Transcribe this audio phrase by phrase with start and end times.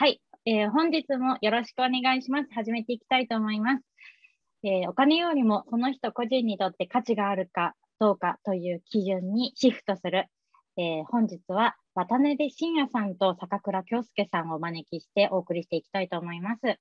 [0.00, 2.48] はい、えー、本日もよろしくお願いします。
[2.54, 3.82] 始めていきたいと思います。
[4.62, 10.24] えー、お金よりもその人個人にとって価値があるかどうかという基準にシフトする。
[10.78, 16.78] えー、本日は渡辺信也さんと坂倉京介さんをお招きしてお送りしていきたいと思います。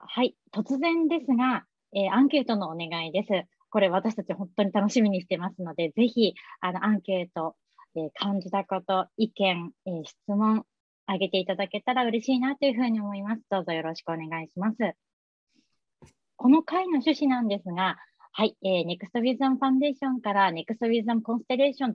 [0.00, 1.64] はい、突然ですが、
[1.94, 3.28] えー、アンケートのお願いです。
[3.70, 7.56] これ私たち本当に楽しみにしてますので、ぜひあのアンケート、
[7.96, 10.66] えー、感じたこと、意見、えー、質問、
[11.12, 13.42] あげていただけたら嬉しいなというふうに思います。
[13.50, 14.76] どうぞよろしくお願いします。
[16.36, 17.96] この回の趣旨なんですが、
[18.32, 21.94] はい、えー、Next Wisdom Foundation から Next Wisdom Constellations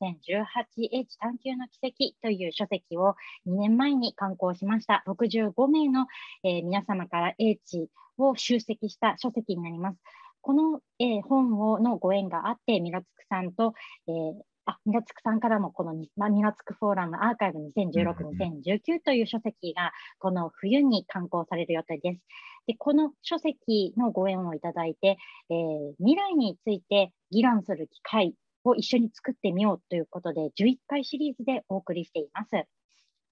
[0.00, 3.16] 2014-2018H 探求の奇跡という書籍を
[3.48, 5.02] 2年前に刊行しました。
[5.08, 6.06] 65名の、
[6.44, 9.98] えー、皆様から H を集積した書籍になります。
[10.40, 13.74] この、えー、本をのご縁があって、ミラツクさんと、
[14.06, 14.34] えー、
[14.66, 16.08] あ、ミラツクさんからもこのミ
[16.42, 22.20] ラツクフォーラムアーカイブ2016-2019という書籍がこの冬に刊行される予定です。
[22.66, 25.16] でこの書籍のご縁をいただいて、
[25.50, 32.50] えー、未来について議論する機会を一緒に作ってみようということで11回シリーズでお送りしています。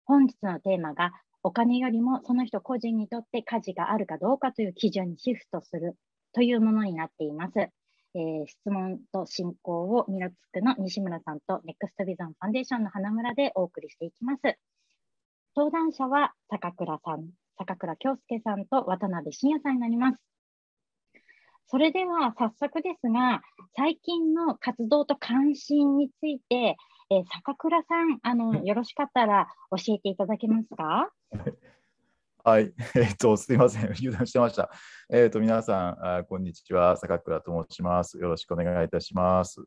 [0.04, 5.96] 本日のテーマがお金よりもその人個人にとって価値があるかどうかという基準にシフトする
[6.32, 7.68] というものになっています。
[8.14, 14.42] えー、質問と進行をミラツクの西村さんとネクストビザンファンデーションの花村でお送りしていきます。
[15.56, 20.18] 登壇者は坂倉さん、坂倉京介さんと渡辺信也さんになります。
[21.66, 23.42] それでは早速ですが、
[23.76, 26.76] 最近の活動と関心について、
[27.10, 31.10] えー、坂倉さんあの、よろしかったら教えていただけますか？
[32.48, 34.70] はい、 えっ、と、すみません、油断してました。
[35.10, 38.16] えっ、と、皆さんあ、こんにちは、坂倉と申します。
[38.18, 39.62] よろしくお願いいたします。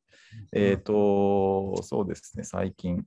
[0.51, 3.05] えっ、と、そうですね、最近。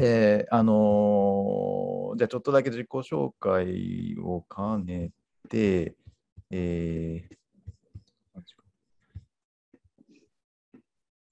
[0.00, 5.10] えー、あのー、じゃあちょっとだけ自己紹介を兼ね
[5.50, 5.94] て、
[6.50, 8.40] えー、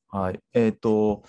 [0.09, 1.25] はい、えっ、と、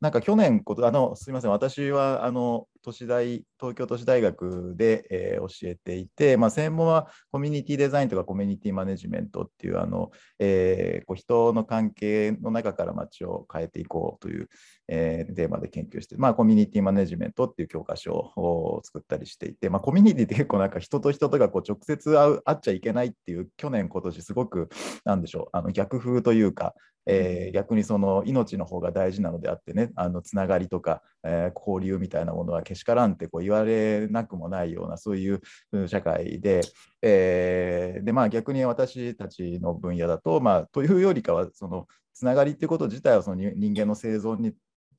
[0.00, 14.48] なんか去年あの、すみません、私はあの都市大東京都市大学で、えー、教えていて、まあ、専門はコミュニティデザインとかコミュニティマネジメントっていうあの、えー、こう人の関係の中から街を変えていこうという、
[14.86, 24.68] えー、テーマで研究して、まあ、コミュニティマネジメントっていう教科書を作ったりしていて、まあ、コミュニティって結構なんか人と人とがこう直接会う会っちゃいけないっていう去年今年すごく
[25.04, 26.72] なんでしょうあの逆風というか、
[27.06, 35.40] えー、逆にその命の方が大事なのであってねあのつながりとか、えー、交流みたいなものはけしからんってこう言われなくもないようなそういう
[35.88, 36.60] 社会で、
[37.02, 44.52] えー、でまあ逆に私たちの分野だと、まあ、というよりかはそのつながりっていうこと自体はその人間の生存に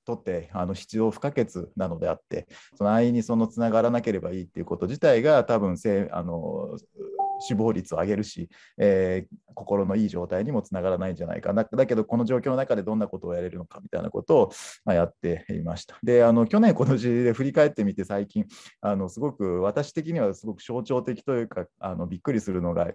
[0.05, 6.77] とってあの必要不可欠なのであってその安易にそのつながらなければいいっていうこと自体が多分せあの
[7.39, 11.63] 死亡率を上げるし、えー、心のいい状態にもつながらないんじゃないかな。
[11.63, 14.51] だけど、この状況の中でどんなことをやれるのかみたいなことを、
[14.85, 15.97] まあ、やっていました。
[16.03, 18.45] で、あの去年、この事例で振り返ってみて、最近、
[18.81, 22.87] あのすごく私的にはすごく象徴的というか、あのびっくりするのが、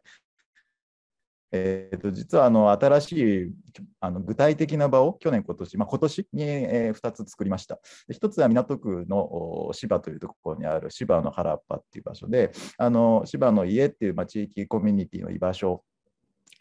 [1.52, 3.52] えー、と実はあの新しい
[4.00, 7.78] あの具体的な場を去年、今年、まあ、今年に、えー、2つ作りました。
[8.08, 15.84] で1つは港区の芝というところにある芝の原っぱっていう場所で、あの芝の家っていう、まあ、地域コミュニティの居場所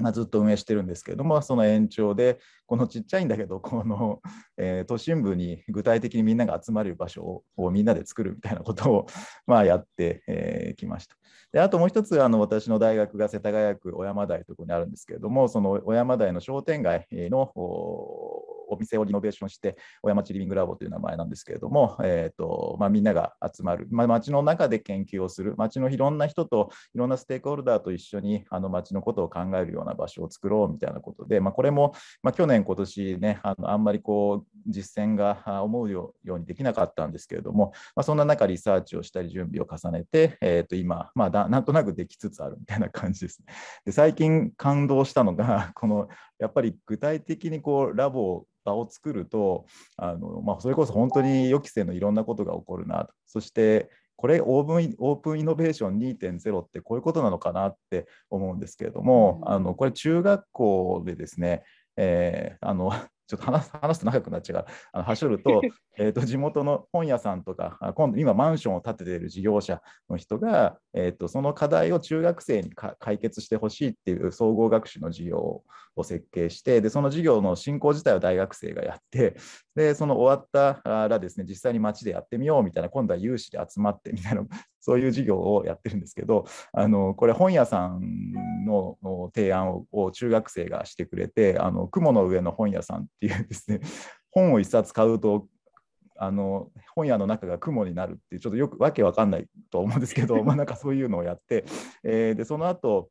[0.01, 4.19] まあ、ずっと運営してるんですけれども、その延長で、このちっちゃいんだけど、この、
[4.57, 9.05] えー、都心部に具体的にみんなが集まる場所をみんなで作るみたいなことを、
[9.45, 11.15] まあ、やってき、えー、ました。
[11.53, 17.51] であともう一つあの、私の大学が世田谷区小山台というところにあるんですけれども、その小山台の商店街の
[18.71, 31.93] お店をリノベーションして、小山町リビングラボという名前なんですけれども、えーとまあ、みんなが集まる、まあ、町の中で研究をする、町のいろんな人と、いろんなステークホルダーと一緒にあの町のことを考えるような場所を作ろうみたいなことで、まあ、これも、
[32.23, 43.41] ま、去年、今年ね、あのあんまりこう実践が思うようにできなかったんですけれども、ま、そんな中、リサーチをしたり、準備を重ねて、えー、と今、まあ、なんとなくできつつあるみたいな感じです。
[43.85, 46.09] で最近感動したのが、この
[46.39, 49.65] やっぱり具体的にこうラボ場を作ると
[49.97, 53.13] あの、まあ、それこそ本当に予期せぬいろんなことが起こるなと。
[53.25, 61.63] そしてこれオープンオープンイノベーション2.0ってこういうことなのかなって思うんですけれども、うん、あのこれ中学校でですね、
[61.97, 62.93] えー、あの
[63.31, 65.61] ちょっと話話すと長くなっちゃうから、はしょると、
[65.97, 75.63] えーと地元の本屋さんとか、あ今度今マンションを建てている事業者の人が、えーとその課題を中学生にか解決してほしいっていう総合学習の授業
[75.95, 79.37] を設計して、でその授業の進行自体を大学生がやって、
[79.75, 84.43] でその終わったらですね、実際に街でやってみようみたいな、今度は有志で集まってみたいな、
[84.81, 88.01] そういう授業をやってるんですけど、あのこれ本屋さん
[88.65, 93.79] のの提案をを中学生がしてくれて、あの雲の上の本屋さんっていうですね、
[94.31, 95.47] 本を一冊買うと、
[96.17, 101.63] あの本屋の中が雲になるっていう、ちょっとよくわけわかんないと思うんですけど、 まあなんかそういうのをやって、
[102.03, 103.09] えーでその後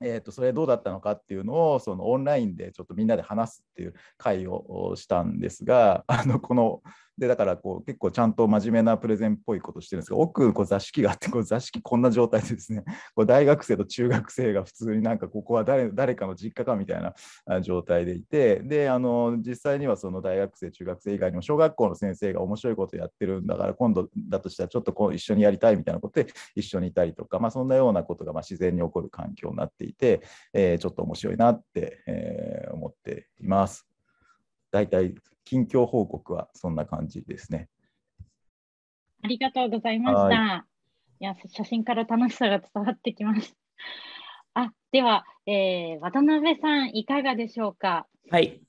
[0.00, 6.82] えー、とそれどうだったのかっていうのをそのオンラインでちょっとみんなで話すっていう会をしたんですがあのこの
[7.18, 12.84] でだからこう結構ちゃんと真面目なプレゼンっぽいことしてるんですが奥こう座敷があってこう座敷こんな状態でですね
[13.14, 17.14] こう大学生と中学生が普通になんかここは誰誰かの実家かみたい
[17.46, 30.20] な状態でいてであの実際にはその大学生中学生以外にも小学校の先生が面白いことやってるんだから今度だとしたらちょっとこう一緒にやりたいみたいなことで一緒にいたりとか、まあ、そんなようなことがま自然に起こる環境になっていて、
[30.52, 33.95] えーちょっと面白いなって、えー思っています。
[34.70, 35.14] 大体
[35.44, 37.68] 近況報告はそんな感じですね。
[39.22, 40.66] ありがとうございました。
[41.18, 43.56] いや、写真から楽しさが伝わってきます。
[44.54, 48.06] あ、では、えー渡辺さん、いかがでしょうか？
[48.30, 48.60] はい。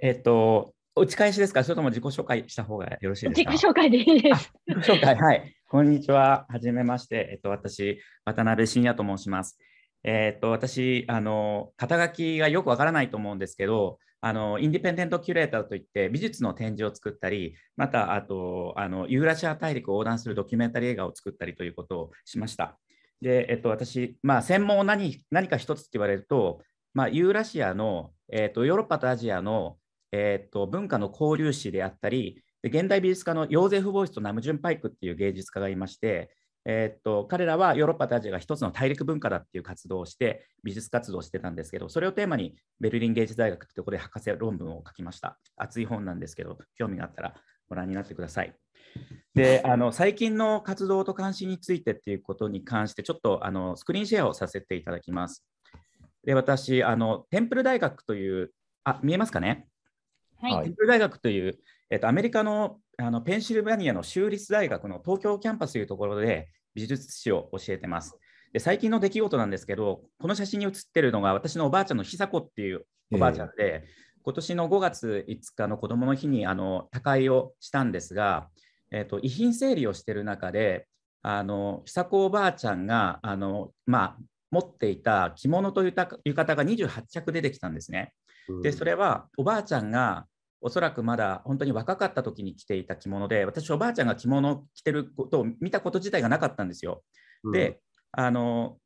[0.00, 1.62] えっと、打ち返しですか？
[1.64, 3.50] それとも自己紹介した方がよろしいですか？
[3.50, 4.52] 自己紹介でいいです。
[4.66, 5.54] 自己紹介、はい。
[5.68, 6.46] こんにちは。
[6.48, 7.28] はじめまして。
[7.32, 9.58] えっと、私、渡辺真也と申します。
[10.04, 22.78] えっと、私、あの、肩書きがよくわからないと思うんですけど、あの、インディペンデントキュレーターといって、美術の展示を作ったり、また、あと、あの、ユーラシア大陸を横断するドキュメンタリー映画を作ったりということをしました。
[23.20, 26.60] で、えっと、私、まあ、専門を何何か一つって言われると、
[26.94, 29.76] まあ、ユーラシアの、えっと、ヨーロッパとアジアの、
[30.12, 36.30] えっと、文化の交流史であったり、で現代美術家のヨーゼフ・ボイスとナムジュン・パイクっていう芸術家がいまして、
[36.70, 45.38] えっと彼らはヨーロッパとアジアが一つの大陸文化だっていう活動をして美術活動をしてたんですけどそれをテーマにベルリン芸術大学ってところで博士論文を書きました。
[45.56, 47.34] 熱い本なんですけど興味があったら
[47.70, 48.54] ご覧になってください。
[49.34, 55.46] であの最近の活動と関心についてっていうことに関してちょっとあのスクリーンシェアをさせていただきます。
[56.22, 58.52] で私あのテンプル大学という
[58.84, 59.68] あ見えますかね？
[60.40, 60.52] はい。
[60.52, 60.64] はい。
[60.64, 61.58] テンプル大学という、
[61.90, 68.18] えっと、アメリカのあのペンシルバニアの州立大学の東京キャンパスというところで美術史を教えてます。
[68.52, 73.84] で最近の出来事なんですけど、この写真に写ってるのが私のおばあちゃんの久子っていうおばあちゃんで、
[74.22, 78.48] 今年の5月5日の子どもの日にあの他界をしたんですが、
[78.90, 80.88] えっと遺品整理をしている中で、
[81.22, 84.16] あの久子おばあちゃんがあの、まあ、
[84.50, 88.12] 持っていた着物というた浴衣が28着出てきたんですね。
[88.62, 90.26] で、それはおばあちゃんが
[90.60, 97.02] おそらくまだ本当に若かった時に着ていた着物で、私、おばあちゃんが着物を着てることを見たこと自体がなかったんですよ。
[97.52, 97.80] で、
[98.12, 98.78] あの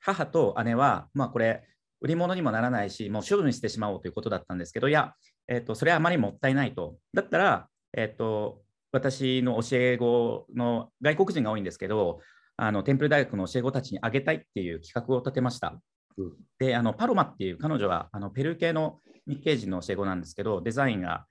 [0.00, 1.66] 母と姉は、まあ、これ、
[2.00, 5.14] 売り物にもならないし、もう処分してしまおうということだったんですけど、いや、
[5.48, 6.96] えっとそれはあまりもったいないと。
[7.14, 8.62] だったら、えっと
[8.92, 12.20] 私の教え子の外国人が多いんですけど、
[12.56, 15.80] あのテンプル大学の教え子たちにあげたいっていう企画を立てました。
[16.18, 21.26] うんで、あのパロマっていう彼女はあのペルー系の日系人の教え子なんですけど、デザインが、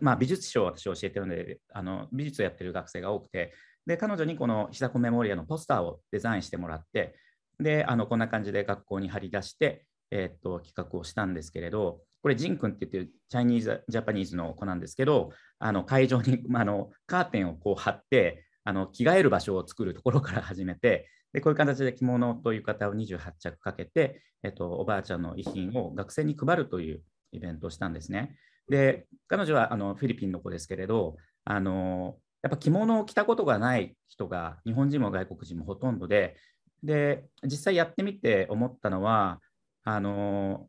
[0.00, 3.54] まあ、美術史を私教えてるのであの、美術をやってる学生が多くて、
[3.86, 7.14] で彼女にこの久子メモリアのポスターをデザインしてもらって、
[7.60, 28.36] であのこんな感じで学校に貼り出して、えーっと企画をしたんですけれど、これ、ジン君って言ってる Chinese Japanese の子なんですけど、あの会場に、まあ、あのカーテンをこう貼ってあの、着替える場所を作るところから始めて、でこういう形で着物と浴衣を28着かけて、えっと、おばあちゃんの遺品を学生に配るというイベントをしたんですね。
[28.68, 36.36] で、彼女はあのフィリピンの子ですけれど、あのやっぱ着物を着たことがない人が日本人も外国人もほとんどで、
[36.82, 39.40] で実際やってみて思ったのは、
[39.84, 40.68] あの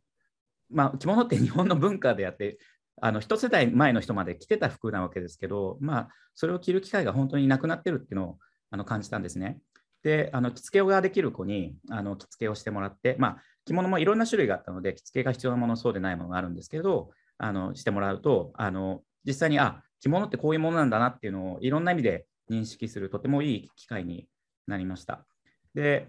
[0.69, 2.59] まあ、着物って日本の文化であって、
[3.01, 8.37] あの一世代前の人まで着てた服なわけですけど、まあ、それを着る機会が本当になくなってるっていうのを
[8.71, 9.59] あの感じたんですね。
[10.03, 24.27] で、あの着付けができる子にあの着付けをしてもらって、まあ、着物もいろんな種類があったので、着付けが必要なもの、そうでないものがあるんですけど、あのしてもらうと、あの実際に、あ着物ってこういうものなんだなっていうのをいろんな意味で認識する、とてもいい機会に
[24.67, 25.25] なりました。
[25.73, 26.07] で、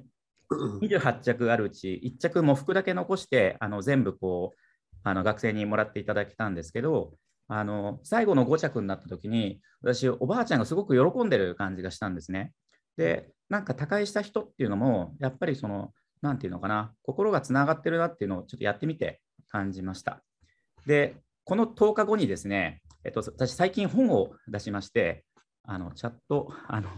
[0.80, 4.58] 28着あるうち、1着も服だけ残して、あの全部こう
[5.02, 7.14] あの学生にもらっていただけたんですけど、
[7.48, 12.52] あの最後の5着になった時に、私、おばあちゃんがすごく喜んでる感じがしたんですね。
[12.96, 20.22] で、なんか他界した人っていうのも、やっぱりその、なんていうのかな、心がつながってるなっていうのをちょっとやってみて感じました。
[20.87, 25.25] で、この10日後にですね、えっと、私、最近本を出しまして、
[25.62, 26.88] あのチャット、あの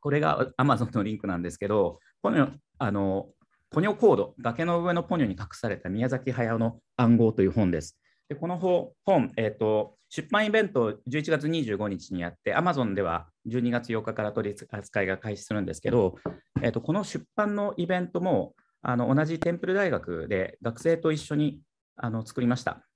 [0.00, 3.28] これが Amazon のリンクなんですけど、ポニョあの
[3.70, 7.96] ポニョコード、崖の上のポニョに隠された宮崎駿の暗号という本です。
[8.28, 16.16] でこの本、えーと、出版イベント11月25日にやって、Amazon では12月8日から取り扱いが開始するんですけど、
[16.62, 21.60] えーと、この出版のイベントもあの同じテンプル大学で学生と一緒に
[21.96, 22.86] あの作りました。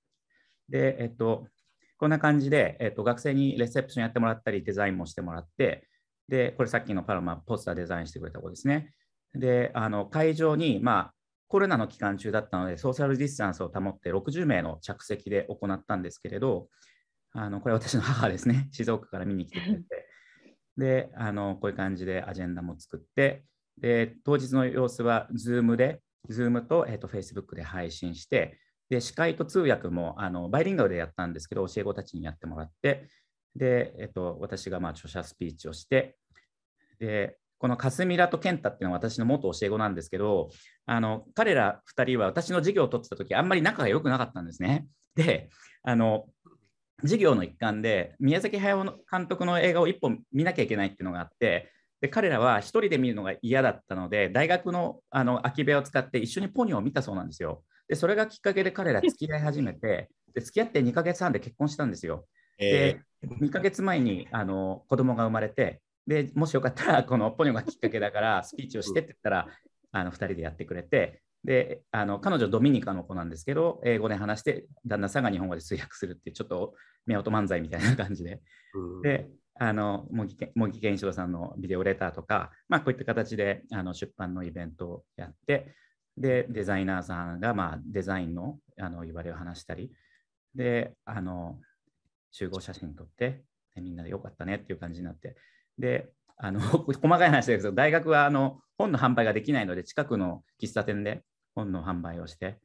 [0.69, 1.47] で、えっ、ー、と、
[1.99, 5.87] こんな感じで、えっ、ー、と、学生にレセプションやってもらったり、デザインもしてもらって、
[6.29, 8.95] で、これさっきのパロマ、ポスターデザインしてくれた子ですね。
[9.35, 11.15] で、あの会場に、まあ、
[11.49, 16.69] コロナの期間中だったので、ソーシャルディスタンスを保って60名の着席で行ったんですけれど、
[17.33, 19.85] あのこれ私の母ですね、静岡から見に来てくれて、
[20.79, 23.45] で、あのこういう感じでアジェンダも作って、
[23.81, 26.01] で当日の様子は Zoom で、
[26.31, 28.59] Zoom と,、えー、と Facebook で配信して、
[28.91, 33.09] で司会と通訳もあのバイリンガルでやったんですけど、教え子たちにやってもらって、
[33.57, 36.17] で、えー、と私がまあ著者スピーチをして、
[36.99, 40.51] でこのカスミラとケンタっていうのは私の元教え子なんですけど、
[40.87, 44.87] あの彼ら2人は私の授業を取ってた時あんまり仲が良くなかったんですね。
[45.15, 45.49] で、
[45.83, 46.27] あの
[47.01, 51.71] 授業の一環で宮崎駿監督の映画を1本見なきゃいけないっていうのがあって、
[52.05, 57.65] で彼らは1人で見るのが嫌だったので、大学のあの空き部屋を使って一緒にポニョを見たそうなんですよ。
[57.89, 62.27] で、それがきっかけで彼ら付き合い始めて、で付き合って2ヶ月半で結婚したんですよ。
[62.59, 63.01] で、
[63.41, 69.49] 2ヶ月前にあの子供が生まれて、でもしよかったら、このポニョがきっかけだから スピーチをしてって言ったら、
[69.93, 76.75] あの2人でやってくれて、であの彼女ドミニカの子なんですけど、英語で話して、旦那さんが日本語で通訳するっていう、ちょっと
[77.11, 78.43] 夫婦漫才みたいな感じで。
[78.75, 85.75] うん、で、あの茂木健一郎さんのビデオレターとか、まあ、こういった形であの出版のイベントをやって、
[86.17, 89.93] で、デザイナーさんが、まあ、デザインのあの言われを話したり、
[90.55, 91.59] で、あの
[92.33, 93.43] 集合写真撮って、
[93.77, 95.37] みんなでよかったねっていう感じになって、
[95.79, 101.23] で、あの 細かい話ですけど、大学はあの本の販売ができないので、近くの喫茶店で
[101.55, 102.59] 本の販売をして、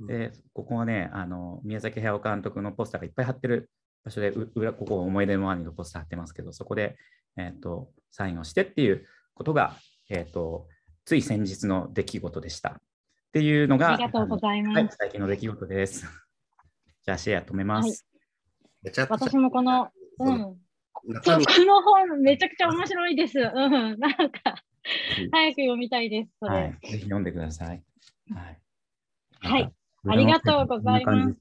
[0.00, 3.70] で、ここはね、あの宮崎駿監督のポスターがいっぱい貼ってる
[4.04, 6.96] 場所で、裏ここ思い出の兄のポスター貼ってますけど、そこで、
[7.36, 9.76] えーと、サインをしてっていうことが、
[10.08, 10.68] えーと、
[11.04, 12.70] つい先日の出来事でした。
[12.70, 12.74] っ
[13.32, 14.78] ていうのが、ありがとうございます。
[14.78, 16.04] はい、最近の出来事です。
[17.04, 18.06] じゃあ、シェア止めます。
[18.84, 20.56] はい、私もこの、うん、そう、
[21.22, 23.38] この本めちゃくちゃ面白いです。
[23.38, 23.96] うん、なん
[24.30, 24.64] か、
[25.30, 26.30] 早く読みたいです。
[26.40, 27.82] それ、はい、ぜひ読んでください。
[28.34, 28.60] はい。
[29.42, 29.72] はい、
[30.08, 31.36] ありがとうございます。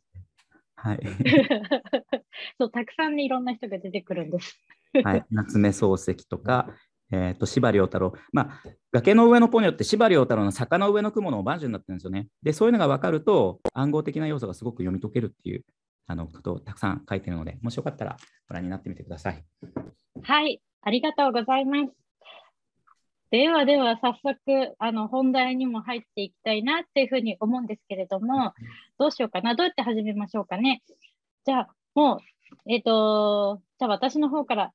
[0.81, 0.99] はい。
[2.57, 4.57] そう、たくさんね、いろんな人が出てくるんです。
[5.03, 6.73] はい、 夏目漱石とか、
[7.11, 8.13] えっ、ー、と、司馬遼太郎。
[8.31, 12.27] まあ、崖の上のポニョって司馬遼太郎の坂の上の雲のおまんじゅうになってるんですよね。
[12.41, 15.65] で、そういうのが分かると、暗号的な要素がすごく読み解けるっていう
[16.07, 18.15] あのことをたくさん書いてるので、もしよかったら
[18.47, 19.43] ご覧になってみてください。
[20.21, 22.08] はい、ありがとうございます。
[23.31, 28.53] ではでは早速あの本題にも入っていきたいなっていうふうに思うんですけれども、
[28.97, 30.81] どうしようかな、どうやって始めましょうかね？
[31.45, 32.19] じゃあもう、
[32.71, 34.71] えっ、ー、と、じゃあ私の方から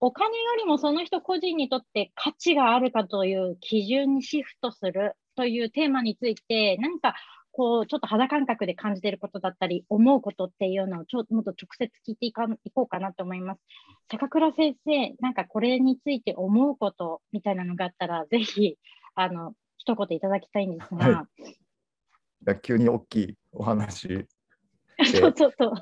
[0.00, 7.14] お金よりもその人個人にとって価値があるかという基準にシフトするというテーマについて、何か
[7.52, 13.60] こう、ちょっと肌感覚で感じていることだったり、思うことっていうのをちょもっと直接聞いていかいこうかなと思います。
[14.08, 18.78] 高倉先生、なんかこれについて思うことみたいなのがあったら、ぜひ、
[19.14, 21.26] あの、一言いただきたいんですが。
[22.46, 24.26] はい、急に大きいお話。
[25.04, 25.72] そうそうそう。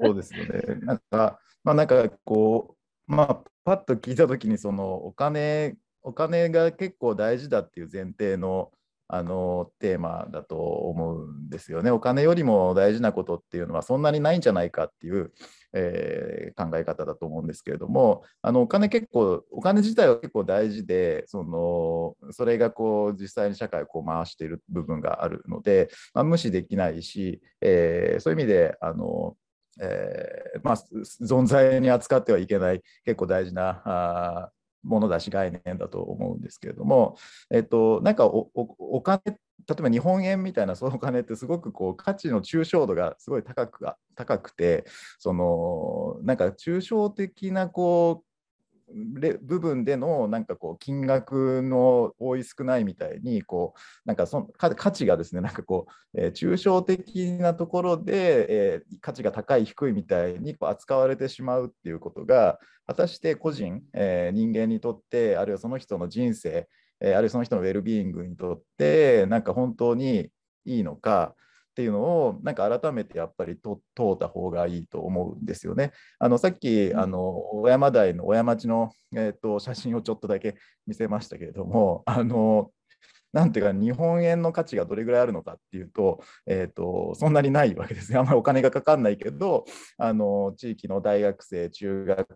[0.00, 0.74] そうですよね。
[0.80, 2.76] なんか、まあなんかこ
[3.06, 8.72] う、まあ、パッと聞いたときに、そのお金、お金が結構大事だっていう前提の
[9.10, 11.90] あのテーマだと思うんですよね。
[11.90, 15.32] お金よりも大事なことっていうのはそんなにないんじゃないかっていう、
[15.72, 29.36] えー、考え方だと思うんですけれどもあのお金結構お金自体は結構大事でそのそれがこう実際に社会をこう回している部分があるので、まあ、無視できないし、えー、そういう意味であの
[29.80, 30.76] えーまあ、
[31.22, 34.50] 存在に扱ってはいけない結構大事なあ
[34.82, 37.16] ものだし概念だと思うんですけれども、
[37.50, 39.22] えっと、なんかお金
[39.68, 44.84] 例えば日本円みたいなそのお金ってすごくこう価値の抽象度がすごい高く高くて
[45.18, 48.27] そのなんか抽象的なこう
[49.42, 66.68] 部分でのなんかこう金額の多い少ないみたいにこうなんかその価値がですねなんかこう、えー、抽象的なところで、えー、価値が高い低いみたいにこう扱われてしまうっていうことが果たして個人、えー、人間にとってあるいはその人の人生、
[67.00, 70.30] えあるいはその人のウェルビーイングにとってなんか本当に
[70.64, 71.34] いいのか
[71.78, 73.78] っっていうのをなんか改めてやっぱり問
[74.12, 75.92] うた方がいいと思うんですよね。
[76.18, 80.56] あのさっきあの小山台の小山町の、えーと写真をちょっとだけ
[80.88, 82.72] 見せましたけれどもあの
[83.32, 88.18] なんていうか、日本円の価値がどれぐらいあるのかっていうと、えーと、そんなにないわけですね。
[88.18, 89.66] あんまりお金がかかんないけど、
[89.98, 92.26] あの地域の大学生、中学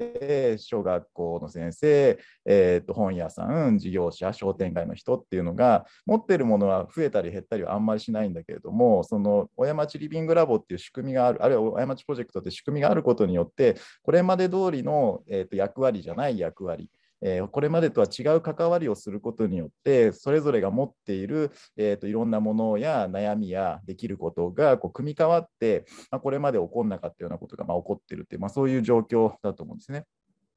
[0.00, 16.90] 生、小学校の先生、えーと、本屋さん、事業者、商店街の人っていうのが、持ってるものは増えたり減ったりはあんまりしないんだけれども、その小山町リビングラボっていう仕組みがある、あるいは小山町プロジェクトって仕組みがあることによって、これまで通りの、えーと役割じゃない役割、
[17.24, 30.04] えー、これまでとは違う関わりをすることによってそれぞれが持っている、えーと、いろんなものや悩みやできることがこう組み替わって、まあ、これまで起こんなかったようなことがまあ起こってるっていう、まあ、そういう状況だと思うんですね。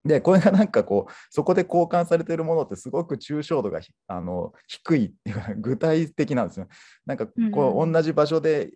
[0.05, 6.67] で、これがなんかこう、そこで交換されているものってすごく抽象度があの低いっていうか、具体的なんですよ。
[7.05, 8.71] なんかこう、同じ場所で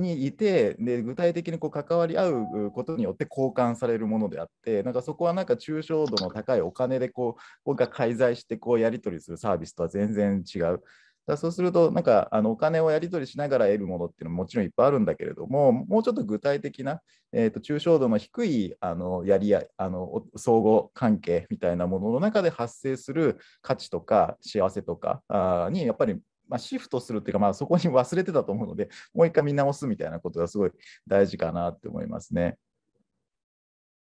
[0.00, 10.82] にいてで具体的にこう関わり合うことによって交換されるものであってなんかそこはなんか抽象度の高いお金でこう僕が介在してこうやり取りするサービスとは全然違う。
[11.26, 17.00] だそうすると、なんかあのお金をやり取りしながら得るものっていうのももちろんいっぱいあるんだけれども、もうちょっと具体的な、
[17.32, 30.72] えーと、抽象度の低いあのやり合いあの、相互関係みたいなものの中で発生する価値とか幸せとかあにやっぱりまあ、シフトするっていうか、まあ、そこに 忘れてたと思うので、もう一回見直すみたいなことがすごい
[31.06, 32.58] 大事かなって思いますね。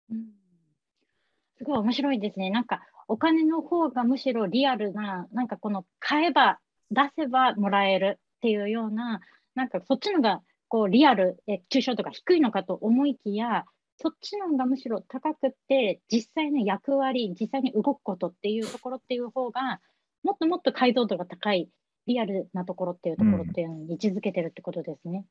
[0.10, 0.34] うん、
[1.58, 2.50] すごい面白いですね。
[2.50, 6.60] なんかお金の方がむしろリアルな、なんかこの買えば
[6.92, 9.22] 出せばもらえるっていうような、
[9.54, 13.66] なんかそっちのがこうリアル、え抽象度が低いのかと思いきや、
[13.98, 19.80] そっちのがむしろ高くて、実際の役割、実際に動くことっていうところっていう方が、
[20.24, 21.70] もっともっと解像度が高い
[22.08, 25.26] リアルなところっていうところっていうのに位置づけてるってことですね。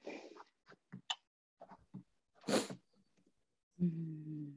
[3.81, 4.57] うん、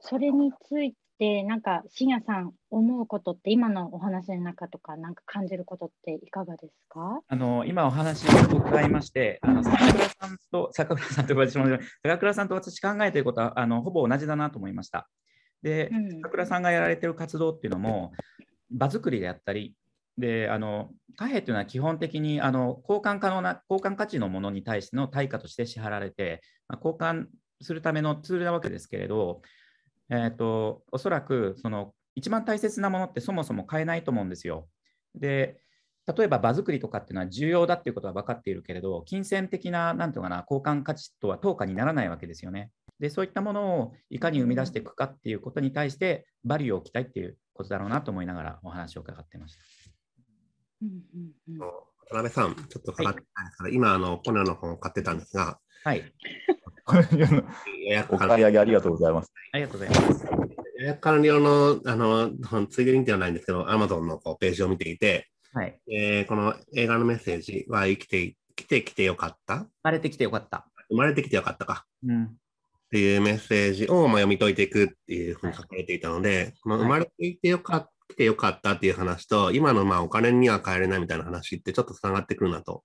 [0.00, 7.20] それについて、なんか、信也さん、思うことって、今のお話の中とか、なんか感じることっていかがですか？
[7.28, 11.66] あの今、お話を伺いまして、あの坂倉さんと、 坂倉さんと私も、
[12.02, 15.08] 坂倉さんと私考えていることはあのほぼ同じだなと思いました。
[15.62, 18.12] で、うん、さんがやられてる活動っていうのも、
[18.72, 19.74] 場作りであったり、
[20.18, 27.26] であの貨幣というのは基本的にあの交換可能な交換価値のものに対しての対価として支払われて、まあ、交換
[27.62, 29.40] するためのツールなわけですけれど、
[30.10, 34.68] えーと、おそらくその一番大切なものってそもそも買えないと思うんですよ。
[35.14, 35.58] で
[36.16, 42.70] 例えば場作りとかっていうのは重要だっていうことは分かっているけれど、金銭的ななんていうかな交換価値とは等価にならないわけですよね。
[42.98, 49.62] で、そういったものをいかに生み出していくかっていうことに対して、バリューを置きたいっていうことだろうなと思いながらお話を伺ってました。
[52.10, 56.12] 渡辺さん、ちょっと伺ってたんですけど、はい、今、あの、ポネの本を買ってたんですが、はい。
[58.10, 59.32] お買い上げありがとうございます。
[59.52, 60.26] ありがとうございます。
[60.78, 65.80] 予約管理用の、あの、ついでにではないんですけど、アマゾンのこうページを見ていて、はい。
[65.90, 69.58] えー、この映画のメッセージは生きてきてきてよかった？
[69.58, 70.66] 生まれてきてよかった。
[70.88, 71.86] 生まれてきてよかったか。
[72.06, 72.36] うん。
[72.92, 77.88] っていうメッセージをまあ読み解いていくっていうふうに書かれていたので、はい、生まれてきてよかった。
[78.08, 82.84] 来てよかったっていう話と、今のまあお金には変えれないみたいな話ってちょっとつながってくるなと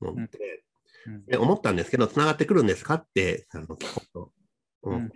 [0.00, 0.62] 思って、
[1.06, 4.32] うん、で思ったんですけど、つながってくるんですかってあの聞こうと。
[4.84, 5.10] うん、うん、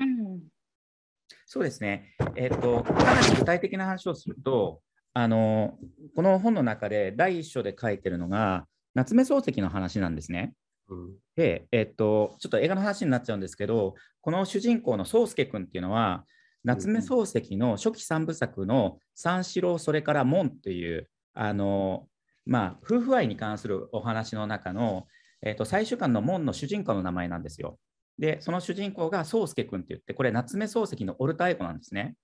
[1.47, 4.81] そうですね、えーと、かなり具体的な話をすると、
[5.15, 5.79] あの
[6.17, 10.55] この本の中で第一章で書いてるのが、夏目漱石の話なんですね。
[11.37, 16.25] で、えっと、ちょっと映画の話になっちゃうんですけど、この主人公の宗介君っていうのは、
[16.65, 22.07] 夏目漱石の初期三部作の三四郎、それから門っていう、あの
[22.45, 25.07] まあ、夫婦愛に関するお話の中の、
[25.43, 27.79] えっと、最終巻の門の主人公の名前なんですよ。
[28.19, 32.15] で、その主人公が宗介君って言って、これ、夏目漱石のオルタエゴなんですね。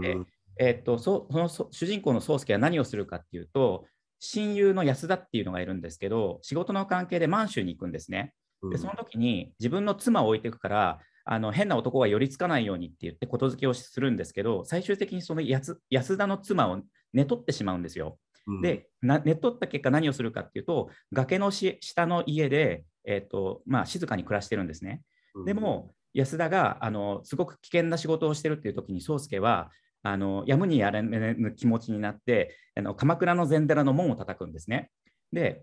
[0.00, 0.16] で
[0.60, 3.84] えっと、その主人公の宗介は何をするかっていうと、
[4.20, 8.34] 親友の安田っていうのがいるんですけど、仕事の関係で満州に行くんですね。
[8.70, 15.76] で、その時に自分の妻を置いていくから、あの変な男が寄りつかないようにって言ってことづけをするんですけど、最終的にその安
[16.16, 16.80] 田の妻を
[17.12, 18.18] 寝取ってしまうんですよ。
[18.62, 25.02] で寝取った結果何をするかっていうと崖の下の家で、えーとまあ、静かに暮らしてるんですね。
[25.44, 29.70] でも安田があのすごく危険な仕事をしてるっていう時に宗介は
[30.08, 34.90] あのやむにやれぬ気持ちになってあの鎌倉の禅寺の門を叩くんですね。
[35.32, 35.62] で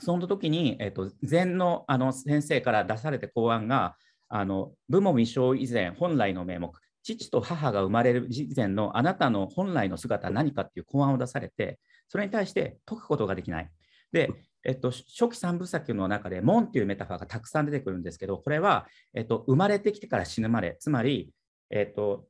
[0.00, 3.96] その時に、えーと、禅のあの先生から出された考案が
[4.28, 13.70] あの武も未生以前本来の名目父と母が生まれる以前のあなたの本来の姿は何かっていう考案を出されてそれに対して解くことができない。
[14.12, 14.30] で、
[14.64, 21.30] えっと、初期三部作の中で、門っていうメタファーがたくさん出てくるんですけど、これは、えっと、生まれてきてから死ぬまで、つまり、
[21.70, 22.26] えっと、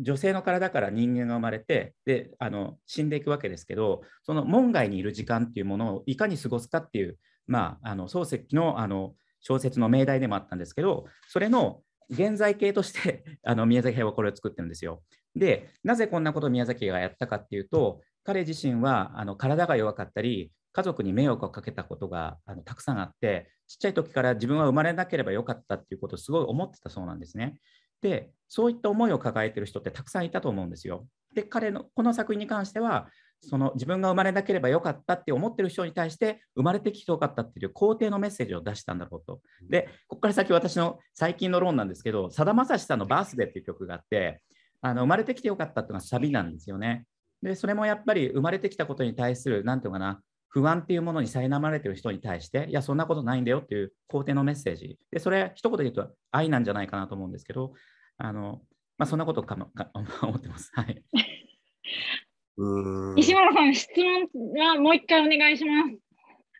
[0.00, 11.80] 女性の体から人間が生まれてであの死んでいくわけですけど、その門外にいる時間っていうものをいかに過ごすかっていう、まあ、あの漱石のあの小説の命題でもあったんですけど、それの
[12.10, 15.02] 現在形として あの宮崎駿はこれを作ってるんですよ。
[15.34, 27.58] で、なぜこんなことを宮崎がやったかっていうと、彼自身はあの体が弱かったり、家族に迷惑をかけたことがあのたくさんあって、ちっちゃい時から自分は生まれなければよかったっていうことをすごい思ってたそうなんですね。
[28.02, 31.06] で、そういった思いを抱えている人ってたくさんいたと思うんですよ。
[31.34, 33.08] で、彼のこの作品に関しては、
[33.42, 39.40] その自分が生まれなければよかったって思ってる人に対して生まれてきてよかったっていう肯定のメッセージを出したんだろうと。
[39.68, 44.40] で、ここから先私の最近の論なんですけど、さだまさしさんのバースデーっていう曲があって、
[44.80, 47.04] あの生まれてきてよかったっていうのはサビなんですよね。
[47.42, 50.20] で、それもやっぱり生まれてきたことに対する、なんていうかな、
[50.56, 54.98] 不安っていうものに苛まれてる人に対して、いや、そんなことないんだよっていう肯定のメッセージ。
[55.10, 57.74] で、それ、一言で言うと愛なんじゃないかなと思うんですけど、
[58.16, 58.62] あの、
[58.96, 59.90] まあ、そんなことかもか
[60.22, 60.70] 思ってます。
[60.72, 61.04] はい。
[63.20, 64.30] 石原さん、質問
[64.66, 65.98] はもう一回お願いします。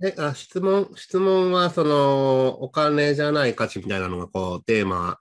[0.05, 5.19] えあ質問質問はそのお金じゃない価値みたいなのがこうテーマ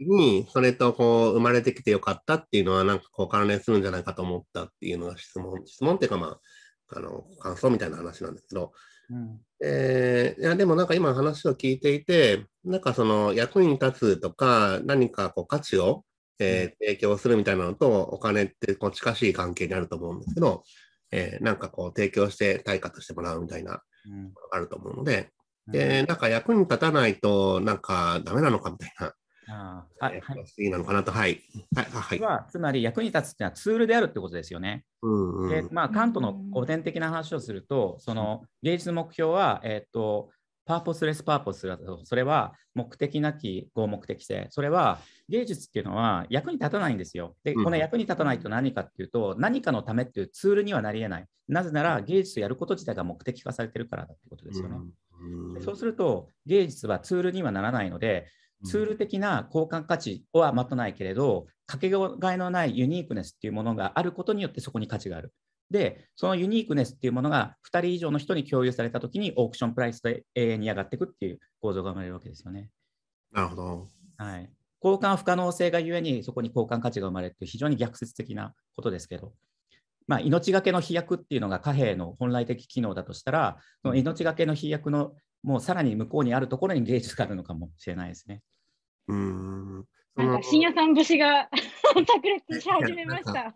[0.00, 6.40] に、それとこう生まれてきてよかったっていうのはなんかこう関連するんじゃないかと思ったっていうのが質問質問っていうかまあ
[6.90, 8.72] あの感想みたいな話なんですけど、
[9.10, 16.04] うん、えー、いやでもなんか今話を聞いていてなんかその役に立つとか何かこう価値を
[16.38, 20.62] えー、提供するみたいなのと、お金ってこう近しい関係にあると思うんですけど、
[21.10, 23.82] えー、なんかこう提供して対価としてもらうみたいな、
[24.52, 25.30] あると思うので、
[25.66, 29.12] で、なんか役に立たないと、なんかダメなのかみたいな。
[29.50, 31.40] あはい、なのかなと、はい。
[31.74, 34.84] はい、はい、はつまり役に立つっていうのはツールであるってことですよね。
[35.02, 40.30] うんうん、で、まあ、カントの古典的な話をすると、その芸術目標は、えっ、ー、と、
[40.68, 44.48] パーポスレスパーポスだと、それは目的なき合目的性。
[44.50, 44.98] それは
[45.30, 47.36] 芸術っていうのは役に立たないんですよ。
[47.42, 51.24] で、この役に立たないと何かっていうと、何かのためっていうツールにはなり得ない。
[51.48, 54.76] なぜなら芸術をやること自体が目的化されてるからだってことですよね。
[55.64, 58.26] そうすると、芸術はツールにはならないので、
[58.64, 65.32] ツール的な交換価値は待たないけれど、かけがえのないユニークネスっていうものがあることによってそこに価値がある。
[65.70, 72.70] で、そのユニークネスっていうものが2人以上の人に共有されたときに、オークションプライスで永遠に上がっていくっていう構造が生まれるわけですよね。
[73.32, 73.88] なるほど。
[74.16, 74.50] はい。
[74.82, 79.34] 交換不可能性がゆえに、そこに交換価値が生まれるっていう非常に逆説的なことですけど、
[80.06, 88.42] まあ、命がけの飛躍っていうのが貨幣の本来的機能だとしたら、その命がけの飛躍のもうさらに向こうにあるところに芸術があるのかもしれないですね。
[89.06, 89.84] うん
[90.16, 91.48] なんか深夜さん節が
[91.94, 92.00] 炸
[92.50, 93.54] 裂し始めました。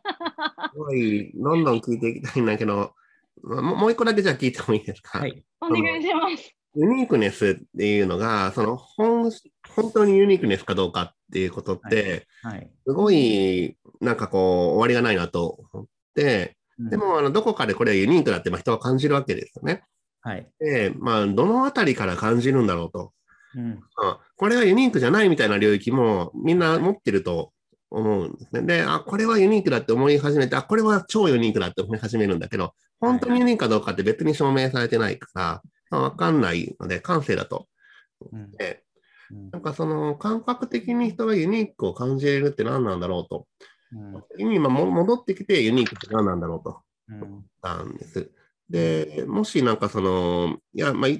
[0.73, 2.95] すごい、どんどん聞いていきたいんだけど、
[3.43, 5.19] もう一個だけじゃあ聞いてもいいですか？
[5.19, 6.55] はい、お願いします。
[6.77, 9.31] ユニークネスっていうのが、その本
[9.75, 19.83] 本当にユニークネスかどうかっていうことって、はい、はい、すごいなんかこう終わりがないなと思って、うん、でもあのどこかでこれはユニークだってまあ人は感じるわけですよね。
[20.23, 23.13] はい、で、まあ、どのあたりから感じるんだろうと。
[23.55, 23.81] うん、
[24.37, 27.53] これはユニークじゃないみたいな領域もみんな持ってると
[27.91, 28.63] 思うんですね。
[28.63, 37.67] で、あ、これはユニークだって思い始めて、あ、これは超ユニークだって思い始めるんだけど、本当にユニークかどうかって別に証明されてないから、わかんないので、感性だと。
[38.57, 38.85] で、
[39.51, 43.47] なんかその感覚的に人がユニークを感じれるって何なんだろうと。
[44.39, 46.81] うん、今も戻ってきてユニークって何なんだろうと
[47.11, 48.31] 思ったんです。
[48.73, 51.11] で、もしなんかその、いや、まあ、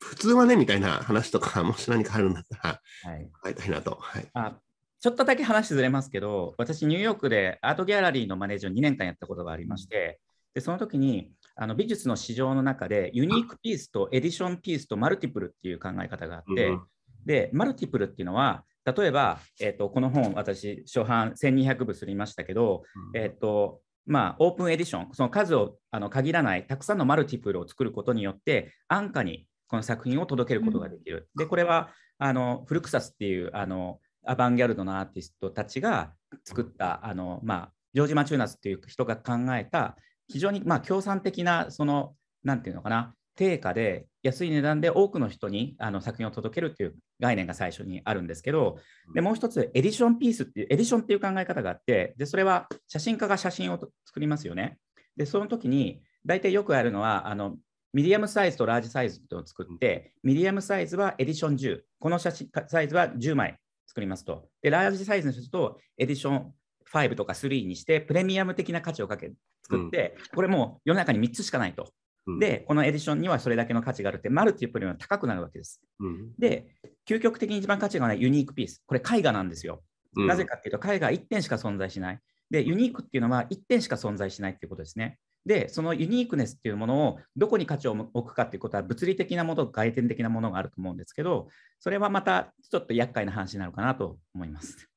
[0.00, 3.96] 普通はね、みたいな話とか、もし何かあるんだったら、はい、伺いたいなと。
[4.00, 4.58] はい、あ
[5.00, 10.18] ちょっとだけ話ずれますけど、私、ニューヨークでアートギャラリーのマネージャーを2年間やったことがありまして、
[10.54, 16.82] でその時にあの美術の市場の中でユニークピースとエディションピースとマルティプルっていう考え方があって、うん、
[17.26, 22.82] で、マルティプルっていうのは、例えば、えーと、この本、私、初版1200部すりましたけど、
[23.14, 31.28] うん、えっ、ー、と、まあ、オープンエディション、その数をあの限らない、たくさんのマルティプルを作ることによって、安価にこの作品を届けることができる。
[31.36, 36.12] で、これはあのフルクサスっていうあのアバンギャルドのアーティストたちが
[36.44, 39.96] 作ったあの、まあ、ジョージ・マチューナスっていう人が考えた
[40.28, 48.78] 非常にまあ共産的なそのなんていうのかな定価で安い値段で多くの人にあの作品を届けるっていう概念が最初にあるんですけど、
[49.14, 54.78] でもう一つ、エディションピースっていう、エディションっていう考え方があって、でそれは写真家が写真を作りますよね。
[55.16, 57.56] で、その時に、大体よくあるのは、あの
[57.92, 64.48] ミディアムサイズとラージサイズを作って、ミディアムサイズはエディション10、この写真サイズは10枚作りますと。
[64.62, 66.52] で、ラージサイズにすると、エディション
[66.92, 71.90] 5とか3にして、プレミアム的な価値をかけ作って、これもう世の中に3つしかないと。
[72.28, 75.80] うん、で、このエディションにはそれだけの価値があるって、マルチプレミアムが高くなるわけです。
[75.98, 76.66] うんで、
[77.08, 79.82] 究極的に一番価値がないユニークピース、これ絵画なんですよ。
[80.16, 82.20] うんなぜかっていうと、絵画1点しか存在しない。
[82.50, 85.18] で、ユニークっていうのは1点しか存在しないっていうことですね。
[85.46, 94.88] で、そのユニークネスっていうものをどこに価値を置くかっていうことは物理的なもの、外見的なものがあると思うんですけど、それはまたちょっと厄介な話になるかなと思います。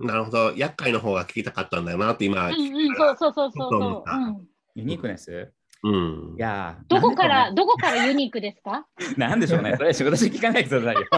[0.00, 0.52] なるほど。
[0.54, 4.46] 厄介の方が聞きたかったんだよなって今、うんうん、そうそうそうそう。
[4.74, 5.52] ユニークネス
[5.84, 6.40] うんい。
[6.40, 8.86] やーどこかなら、どこからユニークですか？
[9.16, 9.74] なんでしょうね。
[9.76, 11.06] それ仕事して聞かないでくださいよ。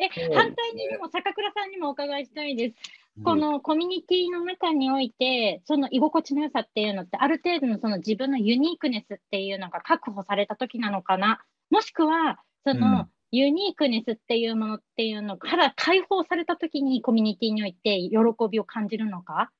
[0.00, 2.76] え、反対にでも坂倉さんにもお伺いしたいです。
[3.24, 18.10] このコミュニティの中において、その居心地の良さっていうのって、ある程度のその自分のユニークネスっていうのが確保された時なのかな、もしくは、その、うんユニークネスっていうものっていうのから解放された時にコミュニティにおいて喜
[18.50, 19.50] びを感じるのか、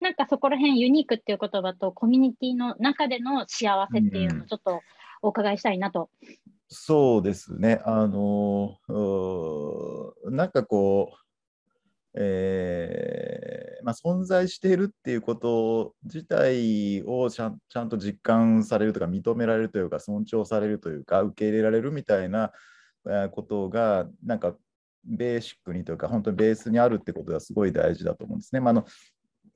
[0.00, 4.80] なんかそこら辺ユニークっていう言葉とコミュニティの中での幸せっていうのをちょっと
[5.22, 6.10] お伺いしたいなと。
[6.68, 7.80] そうですね。
[7.84, 8.78] あの
[10.30, 22.52] なんかこう、えーまあ、存在しているっていうこと自体をちゃんちゃんと実感されるとか認められるというか尊重されるというか受け入れられるみたいな
[23.30, 24.54] ことがなんか
[25.04, 28.60] ベーシックにというか本当にベースにあるってことがすごい大事だと思うんですね。
[28.60, 28.86] まあ、あの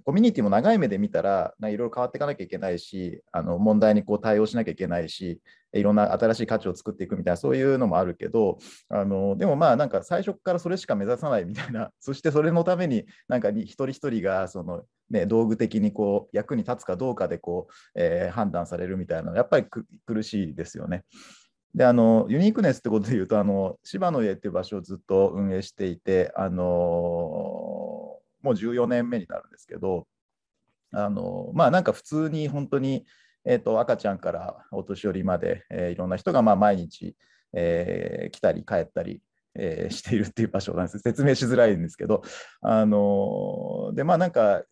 [0.05, 5.41] コミュニティも長い目で見たらいろいろ変わっていかなきゃいけないしあの問題にこう対応しなきゃいけないし
[5.75, 8.59] いろんな新しい価値を作っていくみたいなそういうのもあるけど
[8.89, 19.67] あのでもまあなんか最初からそれしか目指さないみたいな そしてそれのためになんかに一人一人がその、ね、道具的にこう役に立つかどうかでこう、えー判断されるみたいなのやっぱり
[20.07, 21.05] 苦しいですよね。
[21.75, 27.78] であのユニークネスってことで言うとあの芝の家っていう場所をずっと運営していてあの
[28.43, 30.07] もう14年目になるんですけど
[30.93, 33.05] あのまあなんか普通に本当に、
[33.45, 37.17] えー、と赤ちゃんからお年寄りまで、えーいろんな人がまあ毎日、
[37.53, 39.21] えー来たり帰ったり、
[39.55, 40.99] えーしているっていう場所なんです。
[41.01, 42.23] 説明しづらいんですけど
[42.63, 44.63] あのでまあなんか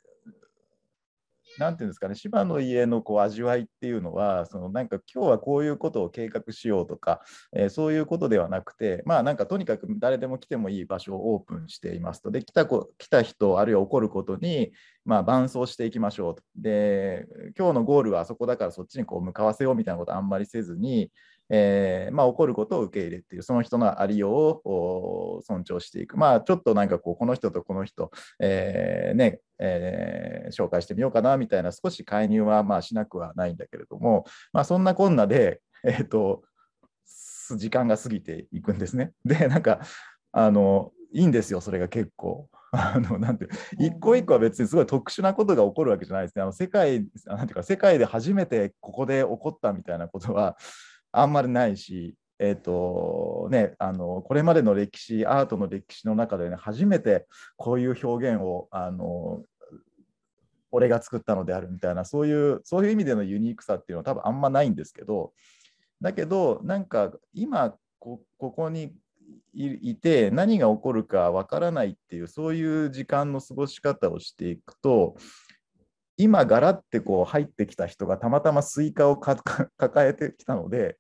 [1.59, 7.23] なんていうんですかね、芝の家のこう味わいっていうのは、そのなんか今日はこういうことを計画しようとか、
[7.55, 12.31] えーそういうことではなくて、まあなんかとにかく誰でも来てもいい場所をオープンしていますと。
[12.31, 14.73] で、来た子来た人、あるいは起こることに、
[15.05, 16.43] まあ伴走していきましょうと。
[16.57, 17.27] で、
[17.59, 21.11] 今日のゴールはあそこだからそっちにこう向かわせようみたいなことあんまりせずに、
[21.49, 26.17] えーまあ、起こることを受け入れっていう、その人のありようを尊重していく。
[26.17, 36.43] まあ、ちょっとなんかこう、この人とこの人、えーね、えー紹介してみようかなみたいな少し介入はまあしなくはないんだけれども、まあ、そんなこんなで、えー、と
[37.05, 39.13] す時間が過ぎていくんですね。
[39.25, 39.81] でなんか
[40.33, 42.49] あのいいんですよそれが結構。
[42.73, 46.43] あのなんて一個一個は別にすごい特殊なことが起こるわけじゃないですね。
[46.43, 50.57] あの世界なんていうか世界で初めてここで起こったみたいなことは
[51.19, 57.27] あんまりないし、えーとね、あのこれまでの歴史アートの歴史の中で、ね、初めて
[57.57, 59.43] こういう表現をあの
[60.71, 65.33] 俺が作ったのであるみたいなそういうそういう意味でのユニークさっていうのは多分あんまないんですけど
[66.03, 68.93] だけどなんか今ここに
[69.55, 75.17] いて何が起こるかわからないっていうそういう時間の過ごし方をしていくと
[76.19, 80.97] 今ガラってこう入ってきた人がたまたまスイカを 抱えてきたので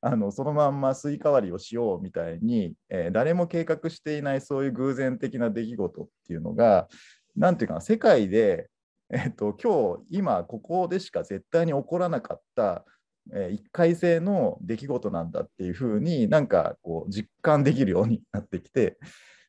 [0.00, 6.88] あのそのまんまスイカ割りをしようみたいに、えー誰も計画していないそういう偶然的な出来事っていうのが
[7.36, 8.70] なんていうかな世界で、
[9.10, 12.84] えっと今日今ここでしか絶対に起こらなかった、
[13.32, 18.98] えー一回性の出来事なんだっていうふうになんかこう実感できるようになってきて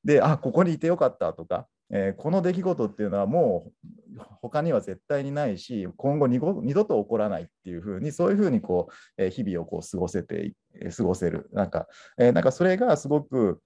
[0.04, 10.54] であここにいてよかったとか、えーこの出来事っていうのはもう他には絶対にないし今後二度と起こらないっていうふうにそういうふうにこう、えー日々をこう過ごせて
[10.96, 13.62] 過ごせるなんか,、えーなんかそれがすごく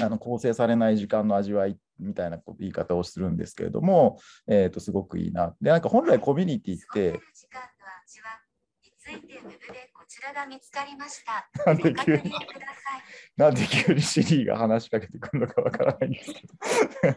[0.00, 5.54] あの構成されない時間の味わいみたいな言い方をするんですけれども、えー、とすごくいいな。
[5.60, 7.20] でなんか本来コミュニティって
[10.10, 11.48] ちらが見つかりました。
[11.64, 12.32] なんごで急に？
[13.36, 16.46] なんで急にシリーが話しかけてくるのかわからないんですけ
[17.12, 17.14] ど。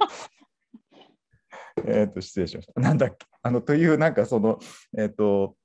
[1.92, 2.80] えっと、失礼しました。
[2.80, 3.26] なんだっけ？
[3.42, 4.60] あの、という、なんかその、
[4.96, 5.58] えっ、と、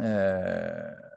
[0.00, 1.07] えー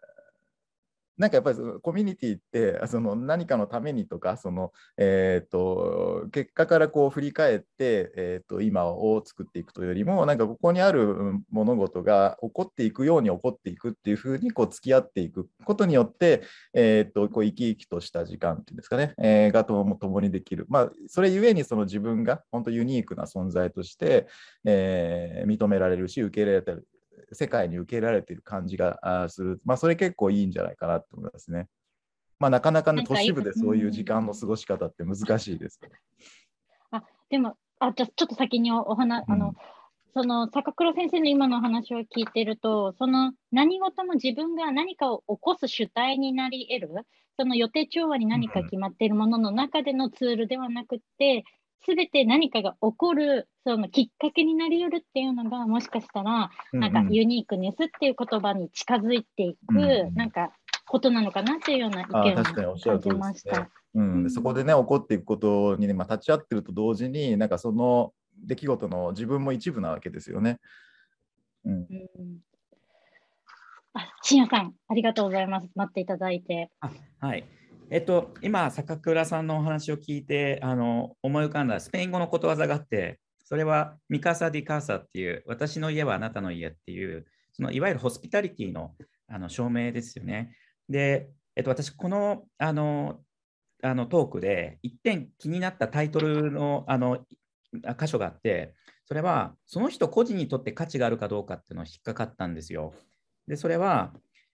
[1.21, 16.41] なんかやっぱりそのコミュニティって その何かのためにとかその、えー、と結果からこう振り返って、えー、と今を作っていくというよりもなんかここにある物事が起こっていくように起こっていくっていうふうにこう付き合っていくことによって、
[16.73, 24.27] えー、とこう生き生きとした時間っていうんですかね、えー、がとも共にできる、まあ、それゆえにその自分が本当ユニークな存在として、
[24.65, 26.87] えー、認められるし受け入れられる
[27.33, 31.67] 世界に受け入れられている感じがする、まあ、それ結構いいんじゃないかなと思いますね。
[32.39, 35.79] まあ、なかなかね、都市部でそういう時間の過ごし方って難しいです。
[36.91, 39.55] あでもあじゃちょっと先にお話、うん、あの
[40.13, 47.07] その坂倉先生の今の話を聞いてると、その何事も自分が何かを起こす主体になり得る、
[47.39, 51.43] その予定調和に何か決まっているものの中でのツールではなくて、
[51.83, 60.51] すべて何かが起こるそのきっかけになり得るっていうのがもしかしたら、なんかユニークネスっていう言葉に近づいていく、なんか
[60.87, 63.69] ことなのかなっていうような意見を感じました。
[63.93, 68.13] うん、そこでね起こっていくことにね、まあ、立ち会ってると同時になんかその
[68.45, 70.59] 出来事の自分も一部なわけですよね。
[71.65, 71.87] うん、うん
[73.93, 75.67] あ、深夜さん、ありがとうございます。
[75.75, 76.69] 待っていただいて。
[76.79, 76.89] あ
[77.19, 77.43] はい。
[77.93, 88.95] えっと、今、坂倉さんのお話を聞いてあの思い浮かんだスペイン語のことわざがあって、それはミカサ・ディ・カーサっていう、私の家はあなたの家っていう、そのいわゆるホスピタリティの
[89.27, 90.55] あの証明ですよね。
[90.87, 93.19] で、えっと、私、このあの
[93.83, 97.25] あのトークで一点気になったタイトルのあの
[97.99, 98.73] 箇所があって、
[99.03, 102.93] それはその人個人にとって価値があるかどうかっていうのを引っかかったんですよ。
[103.47, 104.13] で、それは、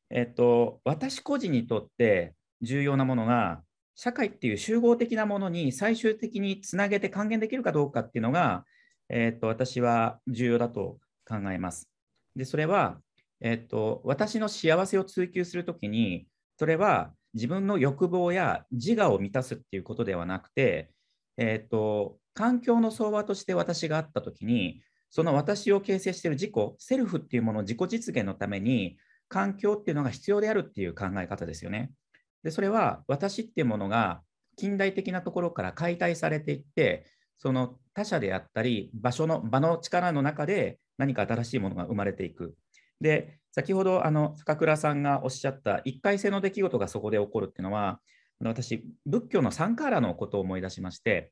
[0.09, 3.61] えっと、私個人にとって重要なものが、
[3.95, 8.63] 社会っていう集合的なものに最終的につなげて還元できるかどうかっていうのが、
[9.09, 11.89] えー、と私は重要だと考えます。
[12.35, 12.99] で、それは、
[13.41, 16.27] えー、と私の幸せを追求するときに、
[16.59, 20.91] それは自分の欲望や自我を満たすっていうことではなくて、
[21.37, 28.97] えー、と環境の相場として私があったときに、その私を形成している自己、セルフっていうものを自己実現のために、
[29.29, 31.91] 環境っていうのが必要であるっていう考え方ですよね。
[32.43, 34.21] でそれは私っていうものが
[34.55, 37.05] 近代的なところから解体されていって
[37.37, 42.55] その他者であったり場所の場の力の中で何か新しいものが生まれていく。
[42.99, 47.99] で先ほどあの坂倉さんがおっしゃった一回性の出来事がそこで起こるっていうのは
[48.43, 51.31] 私仏教のサンカーラのことを思い出しまして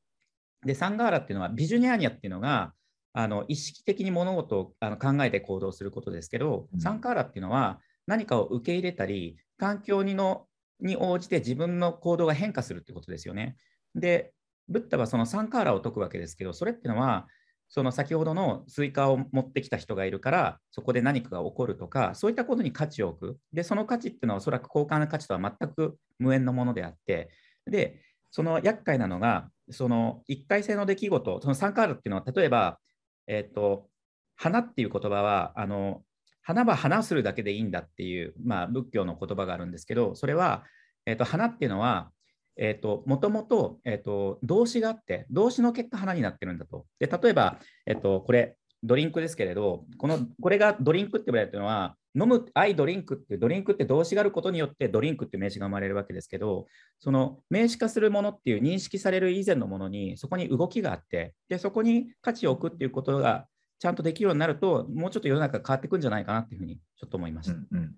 [0.64, 2.72] でサンカーラっていうのはビジュニアーニャっていうのが
[3.12, 10.46] あの意識的に物事をあの考えて行動することですけど、うん、サンカーラっていうのは何かを受け入れたり環境にの
[10.80, 13.56] に応じて自分の行動が変化するってことですよね。
[13.94, 14.32] で、
[14.68, 17.26] ブッダはそのサンカーラを説くわけですけど、それっていうのは、
[17.68, 23.38] その先ほどのスイカを持ってきた人がいるから、そこで何かが起こるとか、そういったことに価値を置く。
[23.52, 27.30] で、その価値っていうのはおそらく交換の価値とは全く無縁のものであって、
[27.66, 32.78] で、その厄介なのが、その一回性の出来事、そのサンカーラっていうのは、例えば、
[33.26, 33.88] えっ、ー、と、
[34.36, 36.02] 花っていう言葉は、あの、
[36.46, 40.62] 花は花するだけでいいんだっていう、まあ、仏教の言葉があるんですけど、それは、
[41.04, 42.12] えーと、花っていうのは、
[42.56, 46.86] えーと、もともと,、えーと、動詞があって、動詞の結果花になってるんだと。
[47.00, 56.66] で例えば、えー、とこれ、ドリンクですけれど、このこれがドリンクって言われてるのは、飲む、アイドリンクってドリンクって動詞があることによってドリンクって名詞が生まれるわけですけど、
[57.00, 67.52] その名詞化するものっていう認識される以前のものにそこに動きがあって、でそこに価値を置くっていうことがちゃんとできるようになると、もうちょっと世の中変わってくんじゃないかなっていうふうにちょっと思いました。
[67.52, 67.94] うんうん、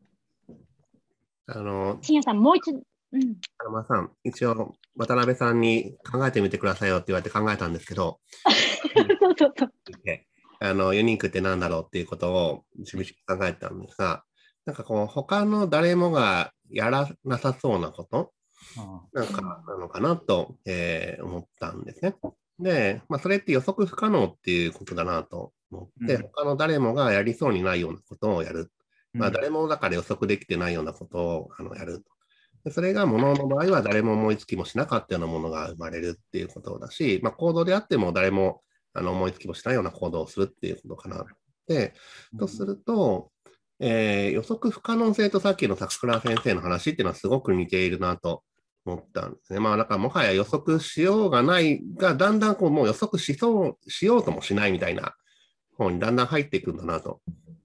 [1.46, 2.80] あの、さん、もう一度。
[3.10, 8.20] うん、山さん、一応、渡辺さんに考えてみてくださいよって言われて考えたんですけど、
[9.20, 9.72] そうそうそう
[10.60, 13.06] あのユニークって何だろうっていうことを自分
[13.38, 14.24] 考えたんですが、
[14.66, 18.32] なんかこう、他の誰もがやらなさそうなこと、
[19.12, 22.14] なんかなのかなと、えー、思ったんですね。
[22.58, 28.70] で、まあ、それって予測不可能っていうことだなと思って、うん、他の誰もがやりそうにないようなことをやる。
[29.12, 32.04] まあ、誰もだから予測できてないようなことをあのやる
[32.64, 32.70] で。
[32.70, 38.62] それが物の場合は誰も思いつきもしなかったようなものが生まれるっていうことだし、まあ、行動であっても誰も
[38.94, 41.24] あの思いつきもしないような行動をするっていうことかな。
[41.66, 41.94] で、
[42.38, 43.30] とすると、
[43.80, 48.42] えー、予測不可能性とさっきの桜倉先生の話っていうのはすごく似ているなと
[48.84, 49.60] 思ったんですね。
[49.60, 55.14] まあ、だからもはや予測しようがないが、だんだんこうもう予測しそうしようともしないみたいな
[55.78, 57.20] 方にだんだん入っていくんだなと。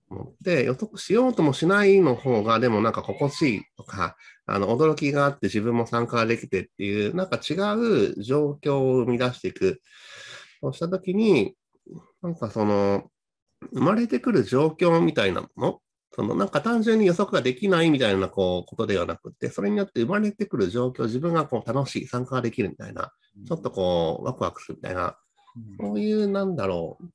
[0.10, 9.82] 思って、予測しようともしないの方が、でもなんか心地いいとか、あの驚きがあって自分も参加できてっていう、なんか違う状況を生み出していく。
[10.62, 11.56] そうしたときに、
[12.21, 13.10] なんかその、
[13.73, 15.80] 生まれてくる状況みたいなもの
[16.16, 23.11] そのなんか単純に予測ができないみたいなこうことではなくて、それによって生まれてくる状況、自分がこう楽しい、参加ができるみたいな、
[23.47, 25.18] ちょっとこうワクワクするみたいな、
[25.80, 27.05] そういうなんだろう、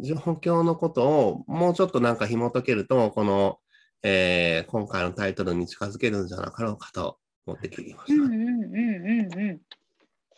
[0.00, 3.58] 状況のことをもうちょっとなんか紐解けると、この、
[4.02, 8.22] えー今回のタイトルに近づけるんじゃなかろうかと思って聞きました。
[8.22, 9.60] うんうんうんうんうん。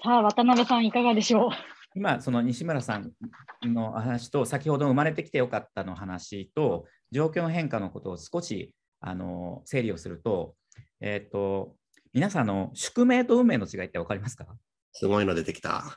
[0.02, 1.50] さあ、渡辺さん、いかがでしょう？
[1.96, 3.12] 今、その西村さん
[3.62, 10.56] の話と、先ほど生まれてきてよかったの話と、状況の変化のことを少しあの整理をすると、
[11.00, 11.76] えっ、と、
[12.12, 14.46] 皆さんあの、宿命と運命の違いって分かりますか、
[14.92, 15.68] すごいの出てきた。
[15.70, 15.96] はい、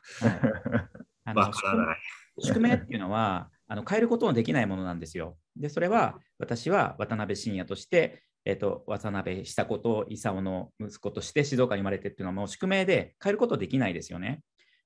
[1.26, 1.98] あのわからない。
[2.40, 5.38] 宿命っていうのはあの変えることのできないものなんですよ。
[5.56, 14.42] で、それは私は渡辺晋也として、えっと渡辺久子と勲の息子として静岡に生まれてっていうのはもう宿命で変えることできないですよね。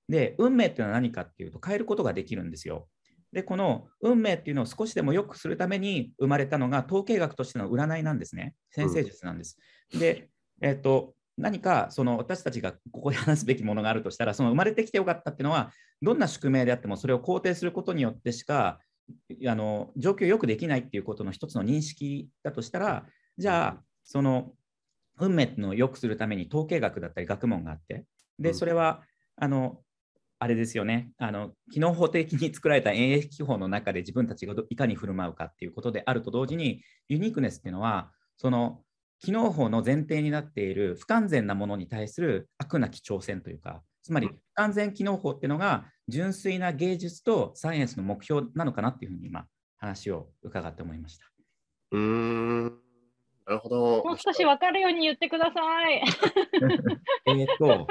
[0.09, 2.87] で、運命っていうのは何かっていうと変えることができるんですよ。
[3.31, 8.55] で、この運命っていうのを少しでも良くするために生まれたのが統計学としての占いなんですね。
[8.71, 9.57] 先生術なんです。
[9.97, 10.29] で、
[10.61, 15.71] えっと、何かその私たちがここで話すべきものがあるとしたら、その生まれてきてよかったっていうのは、
[16.01, 18.79] どんな宿命であってもそれを肯定することによってしか
[19.47, 23.05] あの状況をよくできないっていうことの一つの認識だとしたら、
[23.37, 24.51] じゃあ、その
[25.19, 28.05] 運命のを良くするために統計学だったり学問があって、
[28.39, 28.55] で、うん。
[28.55, 29.03] それは、
[29.35, 29.79] あの、
[30.39, 38.81] あれですよね、あの機能法的に作られた演疫機法の中で自分たちがどいかに振る舞うかっていうことであると同時に、ユニークネスっていうのは、その
[39.21, 49.45] 機能法の前提になっている不完全なものに対する悪なき挑戦というか、つまり不完全機能法っていうのが純粋な芸術とサイエンスの目標なのかなっていうふうに今
[49.77, 51.25] 話を伺って思いました。
[51.91, 52.63] うーん。
[53.45, 54.03] なるほど。
[54.03, 56.03] もう少し分かるように言ってください。
[57.27, 57.87] えーと、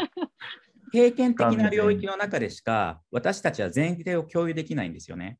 [0.93, 5.39] 経験的な領域の中でしか私たちは前提を共有できないんですよね。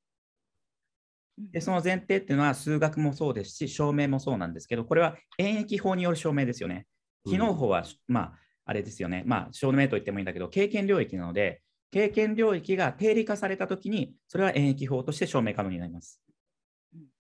[1.39, 6.87] で、その前提っていうのは数学もそうですし、証明もそうなんですけど、これは演疫法による証明ですよね。
[7.27, 8.33] 機能法は、まあ、
[8.67, 9.23] あれですよね。
[9.27, 16.23] まあ、証明と言ってもいいんだけど、経験領域なので、経験領域が定理化されたときに、それは演疫法として証明可能になります。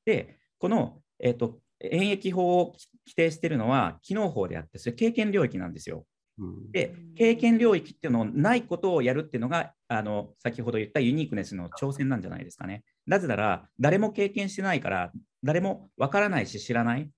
[0.04, 2.74] で、この、えー、と演疫法を
[3.06, 6.04] 規定しているのは機能法であって、それ経験領域なんですよ。
[6.40, 12.82] うんで、経験領域っていうのをないことをやるっていうのが、あの先ほど言ったユニークネスの挑戦なんじゃないですかね。
[13.06, 15.12] なぜなら、誰も経験してないから、
[15.44, 17.10] 誰もわからないし知らない。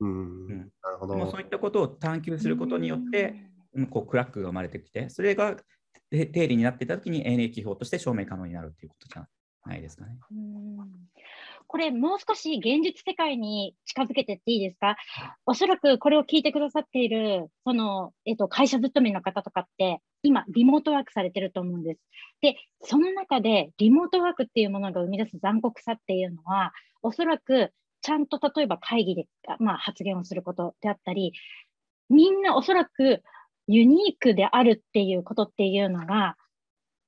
[0.00, 1.44] うんんなるほどでもそうい。
[1.44, 3.34] ったことを探求することによって、
[3.74, 5.56] うんこうクラックが生まれてきて、それが
[6.10, 9.26] て定理になっていたときに、演疫法として証明可能になるということじゃ
[9.66, 10.18] ないですかね。
[10.30, 10.76] うん
[11.68, 14.96] これ、もう少し現実世界に近づけてっていいですか？
[15.46, 22.00] おそらくこれを聞いてくださっている、その、えっと、会社勤めの方とかって、今、リモートワークされてると思うんです。
[22.40, 31.32] で、その中で、リモートワークっていうものが生み出す残酷さっていうのは、おそらく、ちゃんと例えば会議で、あまあ、発言をすることであったり、
[32.08, 33.22] みんなおそらく
[33.66, 36.36] ユニークであるっていうことっていうのが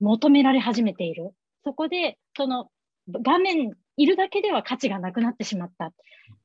[0.01, 1.31] 求められ始めている。
[1.65, 2.69] そこで、その
[3.09, 5.93] 画面いるだけでは価値がなくなってしまった。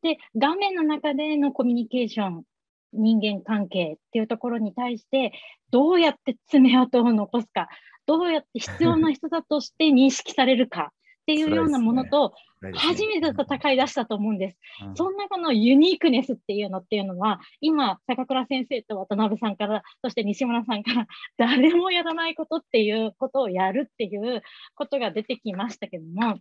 [0.01, 2.43] で、画面の中でのコミュニケーション、
[2.91, 5.32] 人間関係っていうところに対して、
[5.72, 7.70] どうやって爪痕を残すか、
[8.06, 12.34] どうやって必要な人だとして認識されるかっていうようなものと、
[12.74, 14.58] 初めて戦い出したと思うんです。
[14.84, 24.41] うんそんなこのユニークネスっていうのっていうのは、今、坂倉先生と渡辺さんから、そして西村さんから、誰もやらないことっていうことをやるっていう
[24.76, 26.39] ことが出てきましたけども、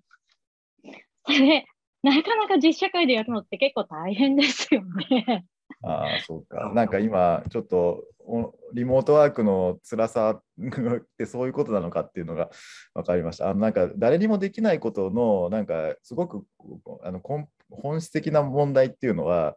[1.26, 1.66] それ、
[2.03, 5.47] なかなか実社会でやるのって結構大変ですよね。
[5.82, 6.72] ああ、そうか。
[6.74, 10.43] なんか今、ちょっとおリモートワークの辛さっ
[11.18, 12.51] てそういうことなのかっていうのが
[12.95, 13.51] 分かりました。
[13.51, 16.45] あのなんか誰にもできないことの、なんかすごく
[17.03, 19.57] あの根本質的な問題っていうのは、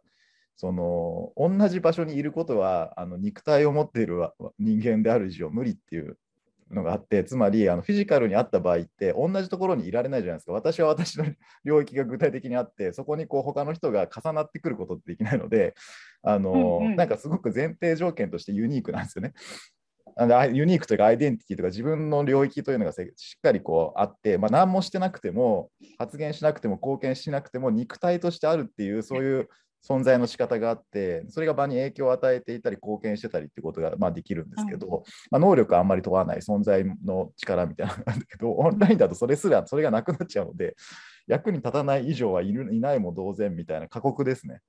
[0.56, 6.18] その同じ場所にいることはあの肉体を持っているわ人間である以上無理っていう
[6.70, 11.26] のがあってつまりあのフィジカルにあった場合って同じところにいられないじゃないですか私は私の
[11.64, 15.74] 領域が具体的にあってそこにこう他の人が重なってくることってできないので
[16.22, 19.32] あの、うんうんなんかすごく前提条件としてユニークなんですよね。
[20.52, 29.48] ユニークというかアイデンティティとか自分の領域というのがせしっかりこうあって、まあ、何もしてなくても発言しなくても貢献しなくても肉体としてあるっていうそういう
[29.86, 40.74] 存在の仕方があってそれが場に影響を与えていたり貢献してたりってことがまあできるんですけど、まあ、能力はあんまり問わない存在の力みたいなのがあるんだけどオンラインだとそれすらそれがなくなっちゃうので
[41.26, 44.60] 役に立たない以上はいるいないも同然みたいな過酷ですね。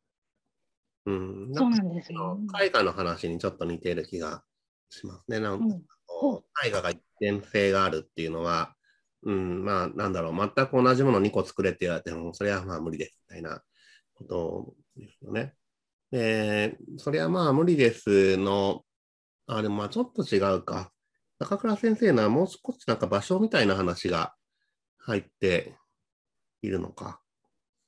[1.05, 2.65] うん、そうかなんですよ、ね。
[2.65, 4.43] 絵画の話にちょっと似てる気が
[4.89, 5.39] しますね。
[5.39, 5.81] なんかうん
[6.65, 8.75] 絵画が一点性があるっていうのは、
[9.23, 13.61] うん、まあ、なんだろう、全く同じもの2個作れって言われても、それはまあ無理ですみたいな
[14.15, 15.53] ことですよね。
[16.11, 18.83] で、それはまあ無理ですの、
[19.47, 20.91] あ、でもまあちょっと違うか。
[21.39, 24.33] 高倉先生のはもう少しなんか場所みたいな話が
[24.99, 25.77] 入って
[26.61, 27.21] いるのか。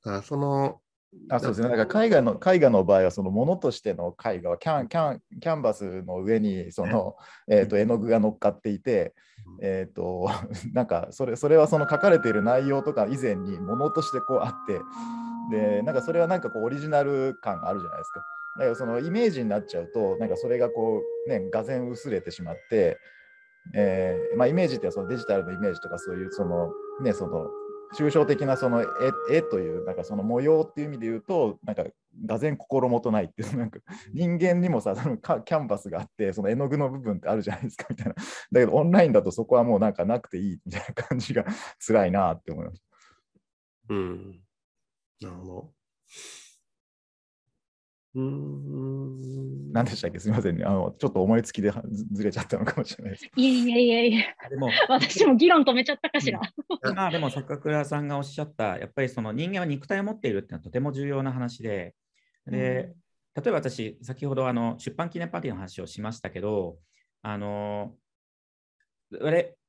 [0.04, 0.82] だからその、
[1.30, 1.68] あそうですね。
[1.68, 7.18] なんか絵画の絵画の場合はそのものとしての絵画はキャンキャンキャンバスの上にその、
[7.50, 9.14] えー、と絵の具が乗っかっていて、
[9.62, 10.30] えー、と
[10.74, 14.80] なんかそれそれはその書かれている内容とか以前にものとしてこうあって
[15.52, 18.26] でなんかそれはなんかこうオリジナル感あるじゃないですか。
[18.58, 22.98] だからそのイメージになっちゃうとなんかそれがこうねがぜ薄れてしまって、
[23.74, 26.72] えーまあ、イメージってそのデジタルのイメージとかそういうその
[27.02, 27.48] ねその
[27.98, 28.86] 抽象的なその絵
[29.38, 31.84] 絵というなんかその模様っていう意味で言うとなんか
[32.26, 33.80] がぜ心もとないっていう なんか
[34.14, 38.24] 人間にもさそのキャンバスがあってその絵の具の部分ってあるじゃないですかみたいなだ
[38.60, 41.46] けどオンラインだとそこはもうなんかなくていいみたいな感じが
[41.86, 42.84] 辛いなって思います。
[43.90, 44.42] うん。
[45.22, 45.74] なるほど。
[48.14, 49.72] うーん。
[49.72, 50.20] 何でしたっけ？
[50.20, 50.96] すみませんねあの。
[50.98, 53.26] ちょっと思いつきでずずれちゃったのかもしれないです。
[53.36, 56.42] いえいえいえいえ、でも、 私も議論止めちゃったかしら。
[56.96, 61.96] まあでも坂倉さんがおっしゃった、やっぱりその人間は肉体を持っているっていうのはとても重要な話で、
[62.48, 62.94] で、
[63.36, 66.80] 例えば私、先ほどあの出版記念パーティーの話をしましたけど、
[67.22, 67.96] あの、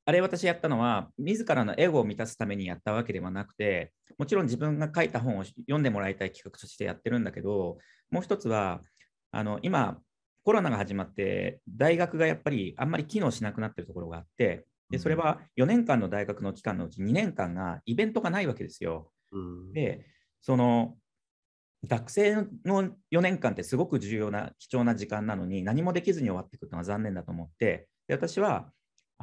[0.05, 7.79] あれ私やったのは、自らのエゴを満たすためにやったわけではなくて、もちろん自分が書いた本を読んでもらいたい企画としてやってるんだけど、
[8.11, 8.83] もう一つは、
[9.31, 9.99] あの今、
[10.45, 19.11] コロナが始まって、大学がやっぱりあんまり機能しなくなってるところがあって、でそれは4年間の大学の期間のうち2年間がイベントがないわけですよ。
[19.31, 20.05] うんで、
[20.41, 20.97] その
[21.87, 28.71] 学生の4年間ってすごく重要な貴重な時間なのに何もできずに終わっていくのは残念だと思って、で私は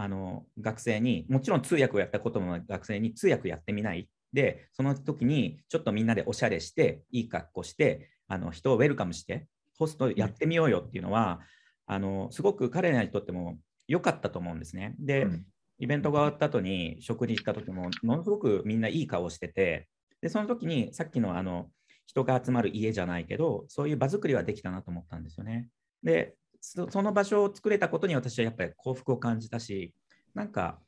[0.02, 4.08] あの学生に、もちろん通訳をやったことも学生に通訳やってみない。
[4.32, 9.48] で、その時にちょっとみんなでおしゃれして、いい格好して、あの人をウェルカムして、
[9.78, 11.42] ホストやってみようよっていうのは、
[11.86, 14.96] あのすごく彼らにとっても良かったと思うんですね。
[15.00, 15.46] で、うん
[15.82, 19.88] イベントが終わった後に食事行った時も、ものすごくみんないい顔をしてて、
[20.22, 21.70] で、その時にさっきのあの
[22.06, 25.70] 人が集まる家じゃないけど、そういう場作りはできたなと思ったんですよね。
[26.04, 29.94] で、そその場所を作れたことに私はやっぱり幸福を感じたし、
[30.34, 30.80] なんか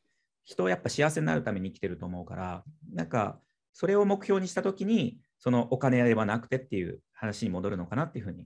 [0.44, 2.64] 人をやっぱ幸せになるために生きてると思うから、
[2.94, 3.40] なんか
[3.74, 8.46] それを目標にした時に、そのお金ではなくてっていう話に戻るのかなっていうふうに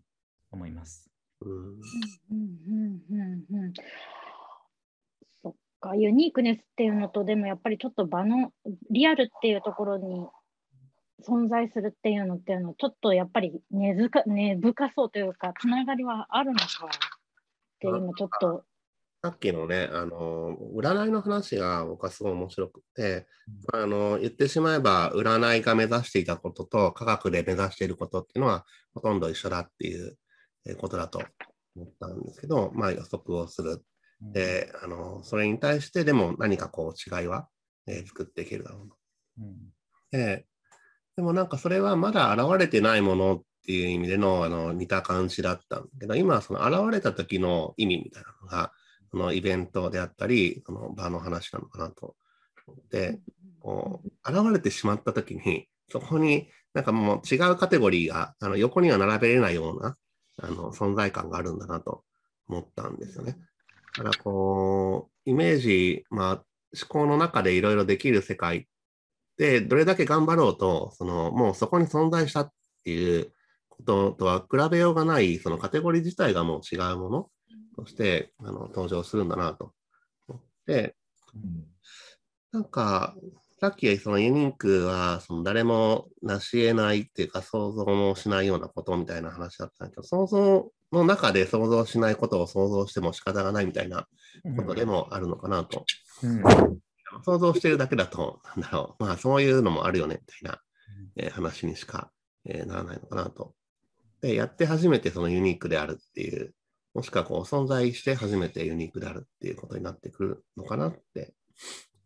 [0.51, 1.09] 思います。
[1.41, 1.51] うん。
[1.51, 1.80] うん
[2.32, 3.01] うん
[3.51, 3.73] うんうん。
[5.41, 8.51] そっか、ユニークネスっていうのと、でもやっぱりちょっと場の
[8.89, 10.28] リアルっていうところに
[11.28, 16.65] 存在するっていうのっていうのは、ちょっとやっぱり根づか根深そうというか、つながりはあるのか
[17.91, 18.63] って今ちょっと、
[19.23, 23.27] さっきのね、あの、占いの話が僕はすごい面白くて、
[23.73, 30.17] あの、言ってしまえば、占いが目指していたことと科学で目指していることっていうのは、ほとんど一緒だっていう
[30.65, 31.21] えーことだと
[31.75, 33.83] 思ったんですけど、まあ予測をする。
[34.21, 37.47] で、あの、それに対してでも何かこう違いは、
[37.88, 38.95] えー作っていけるだろうと。
[39.39, 39.55] うん
[40.11, 40.45] で、
[41.15, 48.72] でもなんかそれはまだ現れてないものっていう意味でのあの似た感じだったんだけど、今はその現れた時の意味みたいなのが、
[49.09, 52.16] そのイベントであったり、その場の話なのかなと
[52.68, 53.20] 思って、
[53.59, 59.97] こう現れてしまった時に、そこになんかもう違うカテゴリーがあの横には並べれないような
[60.43, 62.03] あの存在感があるんだなと
[62.47, 63.36] 思ったんですよね。
[63.97, 68.68] だからこう、イメージ、まあ、思考の中でいろいろできる世界
[69.38, 72.51] で、どれだけ頑張ろうと、そのもうそこに存在したっ
[72.84, 73.32] ていう
[73.78, 77.30] こととは比べようがない、そのカテゴリー自体がもう違うもの
[77.76, 79.73] としてあの登場するんだなと。
[80.28, 80.95] 思って、
[81.36, 81.65] うん。
[82.51, 83.15] なんか、
[83.59, 94.07] さっきそのユニークはその誰も成し得ないっていうか想像もしないようなことみたいな話だったんだけど、想像の中で想像しないことを想像しても仕方がないみたいな
[94.55, 95.86] ことでもあるのかなと。
[96.21, 96.43] うん。
[97.23, 100.61] 想像してるだけだと、なんだろう、まあそういうのもあるよねみたいな、
[101.15, 102.11] えー話にしか、
[102.45, 103.55] えーならないのかなと。
[104.26, 106.53] で、やって初めてそのユニークであるっていう、
[106.95, 111.34] もしくはこう存在して初めてユニークであるっていうことになってくるのかなって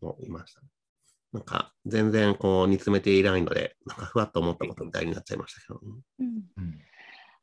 [0.01, 0.61] 思いました。
[1.31, 5.79] なんか全然こう煮詰めていないので、なんかふわっと思ったことみたいになっちゃいましたけど。
[6.19, 6.27] うん。
[6.27, 6.79] うん。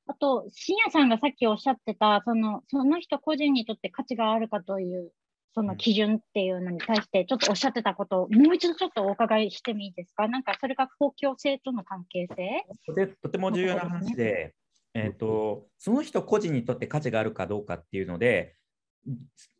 [0.09, 5.12] あと、深夜さんがさっきおっしゃってた、そのその人個人にとって価値があるかという、
[5.55, 10.29] その基準っていうのに対して、ちょっとおっしゃってたことを、もう一度ちょっとお伺いしてもいいですか？
[10.29, 12.66] なんか、それが公共性との関係性？
[12.95, 14.55] でとても重要な話で、
[14.97, 18.57] えーと、その人個人にとって価値があるかどうかっていうので、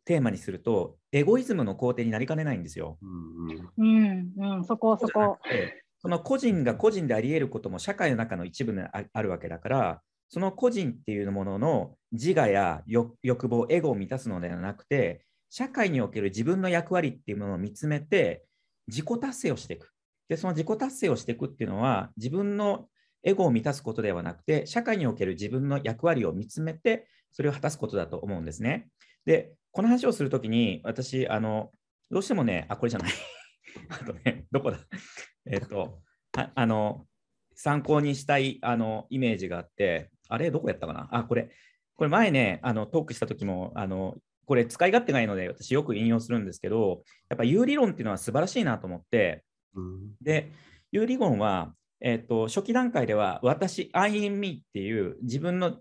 [0.03, 2.97] テーマにすると、エゴイズムの肯定になりかねないんですよ。
[3.01, 5.37] うんうんうん、うん、そこ、そこ。
[5.49, 18.45] でその個人が個人であり得ることも社会の中の一部にああるわけだから、その個人っていうものの自我や欲欲望、エゴを満たすのではなくて、社会における自分の役割っていうものを見つめて、
[18.87, 19.91] 自己達成をしていく。
[20.29, 22.87] で、その自己達成をしていくっていうのは、自分の
[23.23, 28.89] エゴを満たすことではなくて、社会における自分の役割を見つめて、それを果たすことだと思うんですね。
[29.25, 31.71] で、この話をするときに、私、あの、
[32.09, 33.11] どうしてもね、あ、これじゃない。
[33.89, 34.79] あとね、どこだ。
[35.45, 36.01] えっと、
[36.37, 37.05] ああの、
[37.53, 41.09] 参考にしたいあのイメージがあって、あれ、どこやったかな？
[41.11, 41.49] あ、これ、
[41.95, 44.15] これ前ね、あのトークした時も、あの、
[44.45, 49.43] これ使い勝手がいいので、私よく引用するんですけど、やっぱ有理論っていうのは素晴らしいなと思って、
[49.73, 50.15] うん。
[50.21, 50.51] で、
[50.91, 55.77] 有理論は、えっと初期段階では私、I am me っていう自分の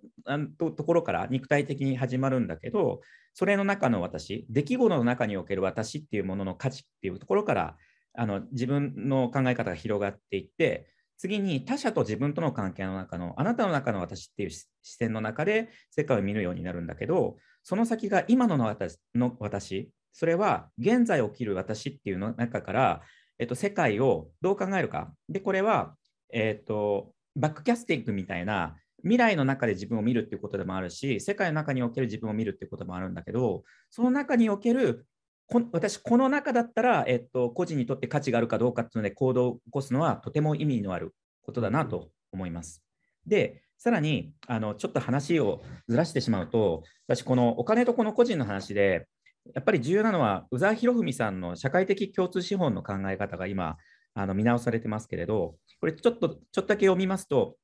[0.59, 3.01] とところから肉体的に始まるんだけど、
[3.35, 7.77] それの中の私、出来事の中における私っていうものの価値っていうところから
[8.15, 10.89] あの自分の考え方が広がっていって、
[11.19, 23.03] 次に他者と自分との関係の中のあなたの中の私っていう視視点の中で世界を見るようになるんだけど、その先が今のの私の私、それは現在起きる私っていうの中から、
[23.39, 25.13] えっと、世界をどう考えるか。
[25.29, 25.95] で、これは、
[26.31, 35.07] えっと、バックキャスティングみたいな未来の中で自分を見るっていうことでもあるし、世界の中における自分を見るっていうこともあるんだけど、その中における
[35.49, 42.83] こ私、この中だったら、えっと、個人にとって価値があるかどうかっていうので行動を起こすのはとても意味のあることだなと思います。
[43.27, 49.07] で、さらにあのちょっと話をずらしてしまうと、私、このお金とこの個人の話で、
[49.55, 53.77] やっぱり重要なのは、宇沢博文さんの社会的共通資本の考え方が今、
[54.19, 57.57] あの見直されてますけれど、これちょっとちょっとだけ読みますと、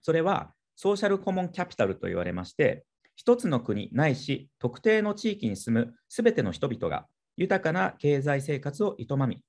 [0.00, 2.84] それはソーシャルコモンキャピタルと言われまして、
[3.16, 7.06] 一つの国ないし特定の地域に住むすべての人々が
[7.36, 9.40] 豊かな経済生活を営み、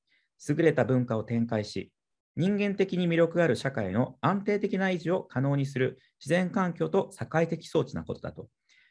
[0.48, 1.92] 優れた文化を展開し、
[2.36, 8.50] 人間的に魅力ある社会の安定的な維持を可能にする自然環境と社会的装置なことだと。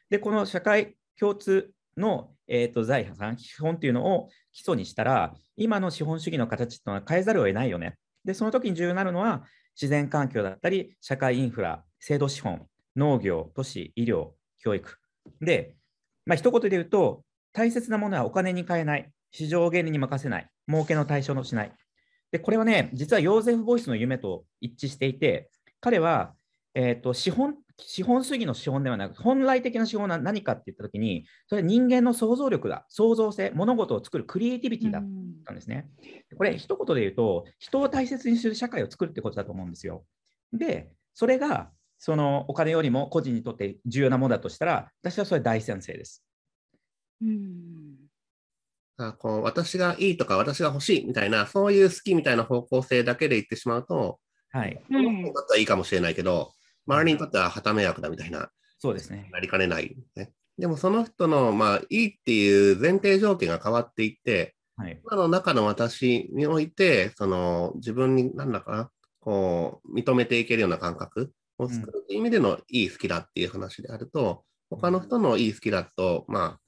[0.09, 7.97] で、この社会共通の、えー、と財産、基本というのを基礎にしたら、今の資本主義の形というのは変えざるを得ないよね。
[8.23, 12.65] で、その時に重要になるのは、自然環境だったり、社会インフラ、制度資本、
[12.95, 14.97] 農業、都市、医療、教育。
[15.41, 15.75] で、
[16.25, 17.23] まあ一言で言うと、
[17.53, 21.73] 大切なものはお金に変えない、市場原理に任せない、儲けの対象のしない。
[22.31, 26.33] で、これはね、実はヨーゼフ・ボイスの夢と一致していて、彼は、
[26.75, 35.01] えー、と資本資本主義の資本ではなく、本来的な資本は何かって言ったときに、それは人間の想像力だ、創造性、物事を作るクリエイティビティだっ
[35.45, 35.89] たんですね。
[36.37, 40.05] これ、一言で言うと、人を大切にする社会を作るってことだと思うんですよ。
[40.53, 46.23] で、それが、そのお金よりも個人にとって重要なものだとしたら、私はそれ大賛成です。
[47.21, 47.95] うん
[48.97, 54.19] あこう私がいいとか私が欲しいみたいな、そういう好きみたいな方向性だけで言ってしまうと、
[54.51, 56.53] はい、うんこの人にとってはいいかもしれないけど、
[56.87, 59.29] 周りにとっては旗迷惑だみたいな、そうですね。
[59.31, 60.31] なりかねない、ね。
[60.57, 76.59] でもその人の、まあ、いいっていう前提条件が変わっていって、はい、今の中の私において、その自分に何だかな、こう、認めていけるような感覚を作る意味でのいい好きだっていう話であると、他の人のいい好きだと、まあ、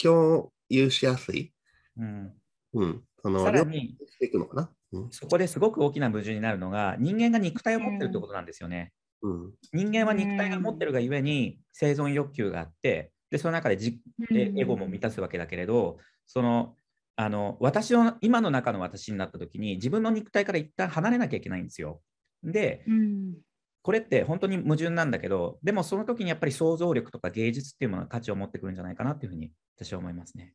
[0.00, 1.52] 共有しやすい。
[1.96, 2.32] うん、
[2.74, 3.04] うん。
[3.22, 4.70] その、さらに、していくのかな。
[4.92, 5.10] うん。
[5.10, 8.92] そこですごく大きな矛盾になるのが、人間が肉体を持ってるってことなんですよね。
[9.22, 9.52] うん。
[9.72, 14.00] 人間は肉体が持ってるがゆえに生存欲求があって、でその中でじ
[14.30, 16.74] でエゴも満たすわけだけれど、その
[17.16, 22.00] あの私の今の中の私になった時に自分の肉体から一旦離れなきゃいけないんですよ。
[22.42, 23.34] で、うん
[23.82, 30.52] これって本当に矛盾なんだけど、でもその時にやっぱり想像力とか芸術っていうものが価値を持ってくるんじゃないかなっていうふうに私は思いますね。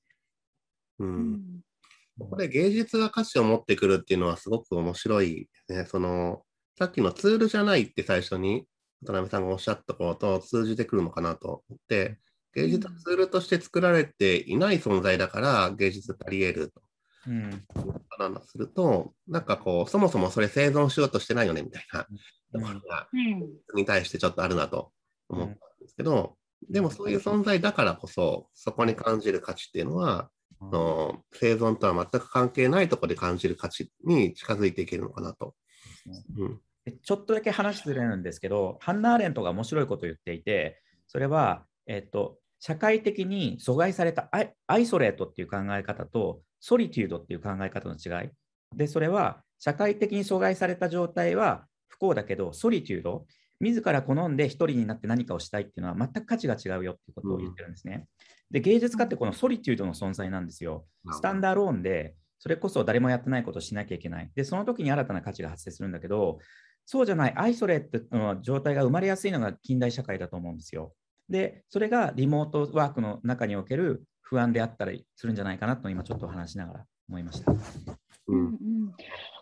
[1.00, 1.06] う。
[1.06, 1.42] うんん
[2.20, 5.86] ここで芸術が価値を持ってくるっていうのはすごく面白いね。
[5.88, 6.44] その、
[6.78, 8.66] さっきのツールじゃないって最初に
[9.06, 12.20] 渡辺さんがおっしゃったことと通じてくるのかなと思って、
[12.56, 16.82] 芸術はツールとして作られていない存在だから芸術ってあり得ると。
[17.28, 17.64] うん。
[18.20, 23.50] なんだすると、なんかこう、そもそもそれ生存しようとしてないよねみたいなところがうん。
[23.76, 24.92] に対してちょっとあるなと
[25.30, 26.36] 思ったんですけど、
[26.70, 30.30] でもそういう存在だからこそ、そこに感じる価値っていうのは、
[30.62, 35.56] あの生存とは全く関係ないところで感じる価値に近づいていけるのかなと。
[36.38, 48.30] うんでちょっとだけ話ずれるんですけど、ハンナ・アーレントが面白いことを言っていて、それは、えっと、社会的に阻害されたアイアイソレートっていう考え方と、ソリテュードっていう考え方の違い。
[48.76, 53.26] で、それは、社会的に阻害された状態は不幸だけど、ソリテュード、
[53.62, 58.08] 自ら好んで一人になって何かをしたいっていうのは全く価値が違うよっていうことを言ってるんですね。
[58.52, 60.86] で、芸術家ってこのソリテュードの存在なんですよ。
[61.12, 64.30] スタンダーローンで、それこそ誰もやってないことをしなきゃいけない。
[64.36, 66.40] で、その時に新たな価値が発生するんだけど、
[66.86, 70.92] そうじゃないアイソレットの状態が生まれやすいのが近代社会だと思うんですよ。
[71.30, 77.50] で、それがリモートワークの中における不安であったりするんじゃないかなと今ちょっと話しながら思いました。
[78.28, 78.58] うんうん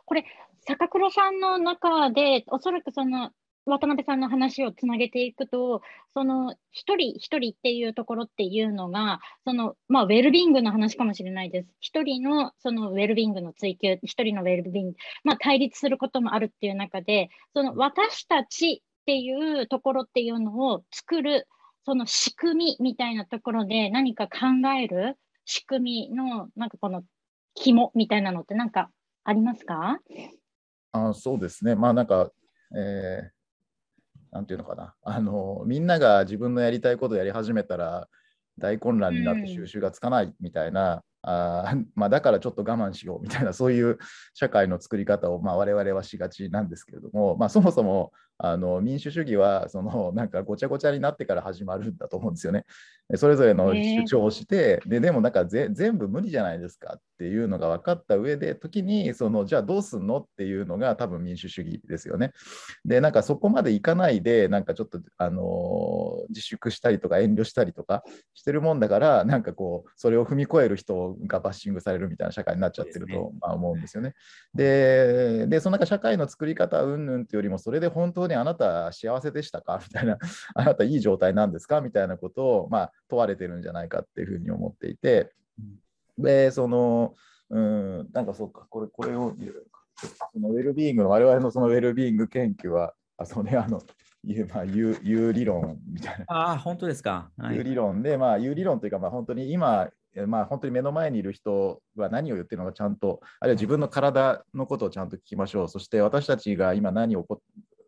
[0.05, 0.23] これ、
[0.67, 3.31] 坂倉さんの中で、おそらくその
[3.71, 5.81] 渡辺さんの話をつなげていくと、
[6.13, 11.69] その一人一人っていうところっていうのが、そのまあ、ウェルビングの話かもしれないです。
[11.79, 21.47] 一人のそのウェルビングの追求、一人のウェルビング、まあ、対立することもあるっていう中で、その私たちっていうところっていうのを作る、
[21.85, 27.03] その仕組みみたいなところで何か考える仕組みの、なんかこの
[27.55, 28.91] 肝みたいなのってなんか
[29.23, 29.99] ありますか？
[30.91, 32.31] あそうですね、まあなんか、
[32.77, 33.40] えー
[34.31, 34.95] なんていうのかな。
[35.03, 38.07] あの、みんなが自分のやりたいことをやり始めたら、
[38.57, 43.97] 大混乱になって収集がつかないみたいな、あー まあ、だからちょっと我慢しようみたいな、そういう
[44.33, 48.13] 社会の作り方を、まあ、我々はしがちなんですけれども、まあ、そもそも
[48.43, 52.65] あの民主主義はその なんかごちゃごちゃになってから始まるんだと思うんですよね。
[53.15, 62.31] それぞれの主張をして、ででもなんかぜ全部無理じゃないですかっていうのが分かった上で、時にそのじゃあどうすんのっていうのが多分民主主義ですよね。
[62.85, 74.13] で、なんかそこまでいかないで、なんかちょっと、あのー自粛したりとか遠慮したりとかしてるもんだから、なんかこう、それを踏み越える人がバッシングされるみたいな社会になっちゃってると、まあ、思うんですよね。
[74.53, 79.79] で、でそのなんか社会の作り方うんぬんっていうよりも、それで本当にあなた幸せでしたか？
[79.81, 80.17] みたいな、
[80.55, 81.81] あなたいい状態なんですか？
[81.81, 85.31] みたいなことを、まあ、問われてるんじゃないかっていうふうに思っていて、
[86.17, 87.13] で、その、
[87.49, 89.35] うん、なんかそうか、これ、これを、
[90.33, 93.81] そのウェルビーイングの、我々のそのウェルビーイング研究は、あ、そうね、あの、
[94.23, 97.31] いう、まあ、いう、いう理論みたいな、ああ、本当ですか？
[97.37, 97.57] はい。
[97.57, 105.67] うい、理論で、まあ、いう理論というか、まあ、本当に今、えまあ、本当に目の前にいる人は何を言ってるのかちゃんと、あるいは自分の体のことをちゃんと聞きましょう。
[105.69, 107.41] そして私たちが今何を起こ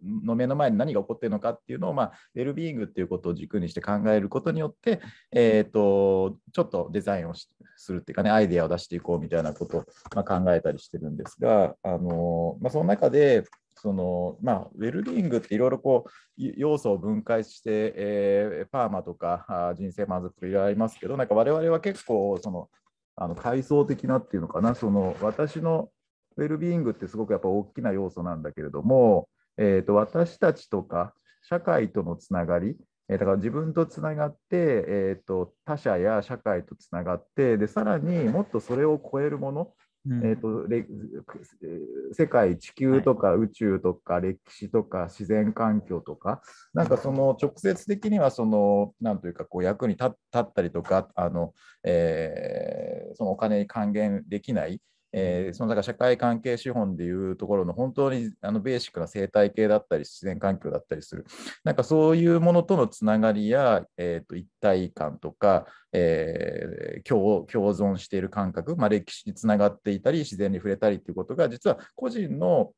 [0.04, 5.01] の目の前に何が起こっているのかっていうのを、まあ、ウェルビーイングっていうことを軸にして考えることによって、
[5.32, 7.34] えー、とちょっとデザインを
[7.78, 9.84] するっていうかね、アイデアを出していこうみたいなことを、
[10.16, 13.43] まあ、考えたりしてるんですが、あのまあ、その中で、
[13.76, 22.70] そのまあ、ウェルビーイングっていろいろこう要素を分解して、えーパーマとかあ人生満足といろいろありますけど、なんか我々は結構その
[23.16, 25.89] あの階層的なっていうのかな、その私の
[26.38, 29.28] ウェルビーイングってすごくやっぱ大きな要素なんだけれども、
[29.58, 32.76] えー、と私たちとか社会とのつながり、
[33.10, 39.74] えーだから自分とつながって、えー、と他者や社会とつながってで、さらにもっとそれを超えるもの、
[40.06, 40.26] うん。
[40.26, 46.41] えー、とれえー世界、地球とか宇宙とか歴史とか自然環境とか、
[46.74, 54.82] なんかその直接的にはその、なんというかこう役に立立ったりとか、あのえーそのお金に還元できない、
[55.14, 61.26] えーそのだから社会関係資本でいうところの本当にあのベーシックな生態系だったり自然環境だったりする。
[61.64, 72.72] なんかそういうものとのつながりや、えーと一体感とか、えー共共存している感覚、まあ、歴史につながっていたり自然に触れたりということが実は個人の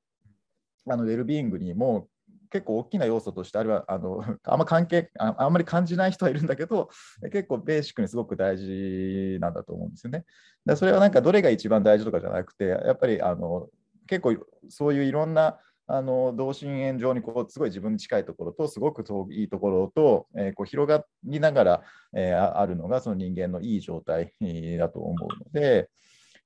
[0.89, 2.07] あのウェルビーイングにも
[2.49, 6.89] 結構大きな要素としてあるいはあの あんま関係ああんまり感じない人はいるんだけど
[7.31, 10.25] 結構ベーシックにすごく大事なんだと思うんですよね。
[10.65, 13.69] でそれはなんかどれが一番大事とかじゃなくてやっぱりあの
[14.07, 14.35] 結構
[14.69, 21.83] そういういろんなあの同心円状にこうすごい自分に近いところとすごく遠いところと、えーこう広がりながら、
[22.15, 24.33] えーあるのがその人間のいい状態
[24.79, 25.89] だと思うので、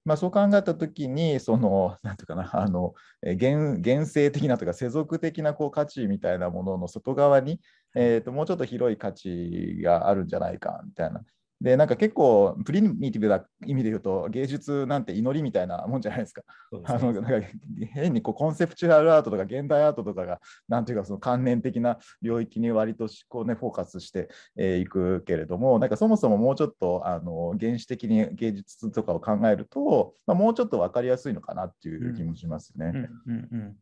[0.06, 7.60] まあ、そう考えたときにその なんていうかなあのえー現現世的なというか世俗的なこう価値みたいなものの外側に、
[7.96, 11.24] えーともうちょっと広い価値があるんじゃないかみたいな。
[11.62, 16.42] でなんか結構プリミティブな意味で言うと芸術なんて祈りみたいなもんじゃないですか。
[16.72, 17.48] すねあのなんか
[17.94, 32.94] 変にこうコンセプチュアルアートとか現代アートとかがなんていうかその観念的な領域に割とこう、ね、フォーカスしてい、えーいくけれどもなんかそもそももうちょっとあの原始的に芸術とかを考えると、まあ、もうちょっと分かりやすいのかなっていう気もしますね。
[32.94, 33.76] うんうんうん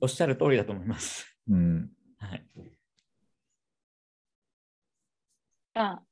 [0.00, 1.26] おっしゃる通りだと思います。
[1.50, 2.44] うんはい、
[5.74, 6.02] が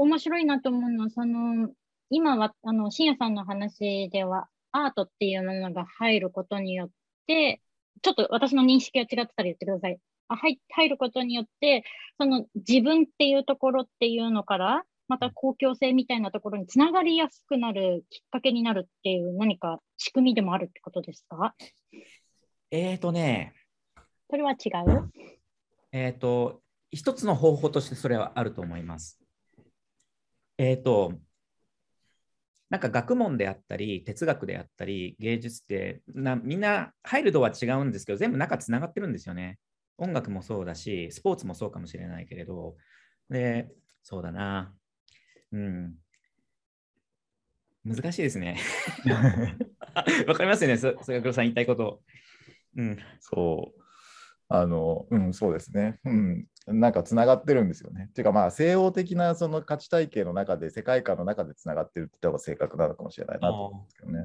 [0.00, 1.70] 面白いなと思うのは、その
[2.10, 6.90] 今はあの深夜さんの話では、アートっていうものが入ることによっ
[7.26, 7.60] て、
[8.02, 9.98] ちょっと私の認識が違ってたら言ってください。
[10.28, 11.84] あ入入ることによって、
[12.18, 21.54] その自分っていうところっていうのから、また公共性みたいなところにつながりやすくなるきっかけになるっていう何か仕組みでもあるってことですか？
[22.70, 23.54] えーとね、
[24.30, 25.10] それは違う？
[25.92, 29.19] えーと、一つの方法としてそれはあると思います。
[30.62, 31.14] えーと、
[32.68, 39.58] なんか学問であったり、哲学であったり、芸術ってな、みんな入る度は違うんですけど、全部中つながってるんですよね。
[39.96, 42.76] 音楽もそうだし、スポーツもそうかもしれないけれど、
[43.30, 43.70] で、
[44.02, 44.74] そうだな。
[45.52, 45.94] うん。
[47.82, 48.58] 難しいですね。
[50.28, 52.02] わかりますよね、そ菅黒さん言いたいこと。
[52.76, 52.98] うん。
[53.18, 53.79] そう。
[54.50, 55.98] あの、うん、そうですね。
[56.04, 56.46] うん。
[56.66, 58.06] なんかつながってるんですよね。
[58.10, 64.24] っていうか、まあ、西欧的なその価値体系の中で、世界観の中でつながってるって言った方が正確なのかもしれないなと思うんですけどね。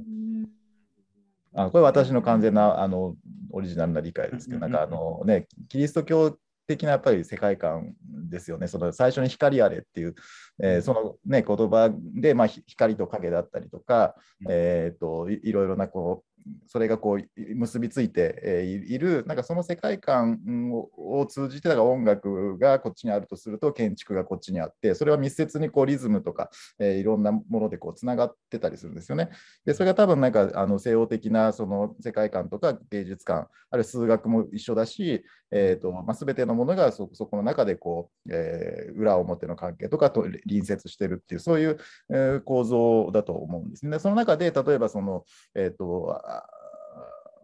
[1.58, 3.16] あこれ私の完全なあの
[3.52, 7.94] オリジナルな理解ですけど、なんかあのね、キリスト教的なやっぱり世界観
[8.30, 8.68] ですよね。
[8.68, 10.16] その最初に光あれっていう、
[10.62, 14.16] えーそのね、言葉で、まあ、ひ光と影だったりとか、
[14.50, 16.35] えー、といいろいろなこう
[16.68, 20.40] それがこう結びついて、えーいいる、なんかその世界観
[20.72, 20.90] を
[21.22, 29.30] を通じて、だから音楽がこっちにあるとすると、建築がこっちにあって、それは密接にこうリズムとか、えーいろんなものでこうつながってたりするんですよね。
[29.66, 41.78] で、それが多分なんかあの西洋的なその世界観とか芸術観、あるいは数学も一緒だし、えーとまあ、全てのものがそそこの中でこう、えー裏表の関係とかと隣接してるっていう、そういう、
[42.12, 44.00] えー構造だと思うんですね。
[44.00, 45.24] その中で、例えばその、
[45.56, 46.35] えーとあ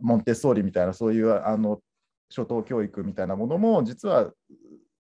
[0.01, 1.79] モンテッソーリみたいな、そういうあの
[2.29, 4.31] 初等教育みたいなものも、実は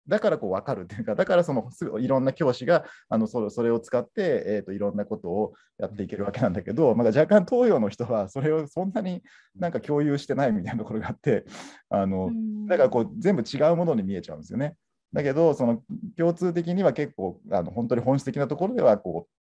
[0.09, 1.69] だからこう分かるっていうか、だからその
[2.01, 9.23] いろんな教師があのそれそれを使って、えー、といろんなことをやっていけるわけなんだけど、まあ、若干東洋の人はそれをそんなに
[9.55, 11.45] なんか共有してないみたいなところがあって、
[11.91, 12.31] あの
[12.67, 14.75] だからこう全部違うものに見えちゃうんですよね。
[15.13, 15.83] だけど、その
[16.17, 19.38] 共通的には結構あの本当に本質的なところではこう、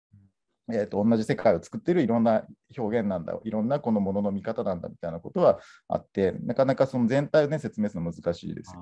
[0.73, 2.45] えー、と同じ世界を作っているいろんな
[2.77, 8.75] 表現なんだ、いろんなこのものの見方なんだみたいなことはあって、なかなかその全体を、ね、説明するの難しいです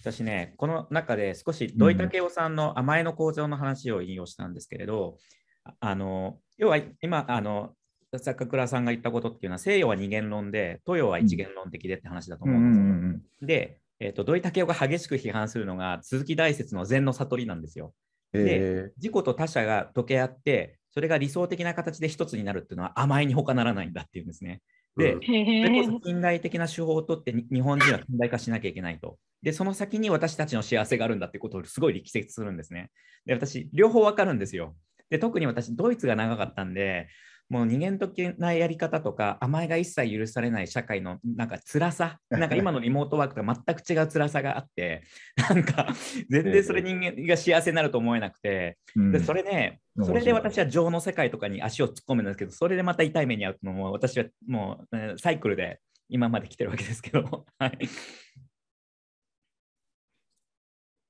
[0.00, 5.16] 私ね、この中で少し土井武雄さんの甘えの構造の話を引用したんですけれど、
[5.64, 7.72] ああの要は今、あの
[8.18, 12.84] 坂倉さんが言ったことっていうのは西洋は二元論で、東洋は一元論的でって話だとうんう思うんですよ。
[12.84, 17.94] んうんで、えーと、土井武雄が激しく批判するのが鈴木大拙の禅の悟りなんですよ。
[18.34, 24.62] え自己と他者が溶け合って、それが理想的な形で一つになるっていうのは甘えに他ならないんだっていうんですね。
[24.96, 29.18] で、うんそれこそ近代的な手法をとってに日本人は近代化しなきゃいけないと。
[29.42, 32.90] で、その先に私たちの幸せがあるんだってことをすごい力説するんですね。
[33.26, 34.76] で、私、両方わかるんですよ。
[35.10, 37.08] で、特に私、ドイツが長かったんで、
[37.48, 45.02] もう人間的なやり方とか甘えが一切許されない社会のなんか辛さ、 なんか今のリモートワークとは全く違う辛さがあって、
[45.36, 45.88] なんか
[46.28, 49.12] 全然それ人間が幸せになると思えなくて、うん。
[49.12, 55.78] でそれで、うんそれで私は情の世界とかに足を突っ込むんですけど、それでまた痛い目に遭うのも、私はもう、えーサイクルで
[56.08, 57.78] 今まで来てるわけですけど、 はい、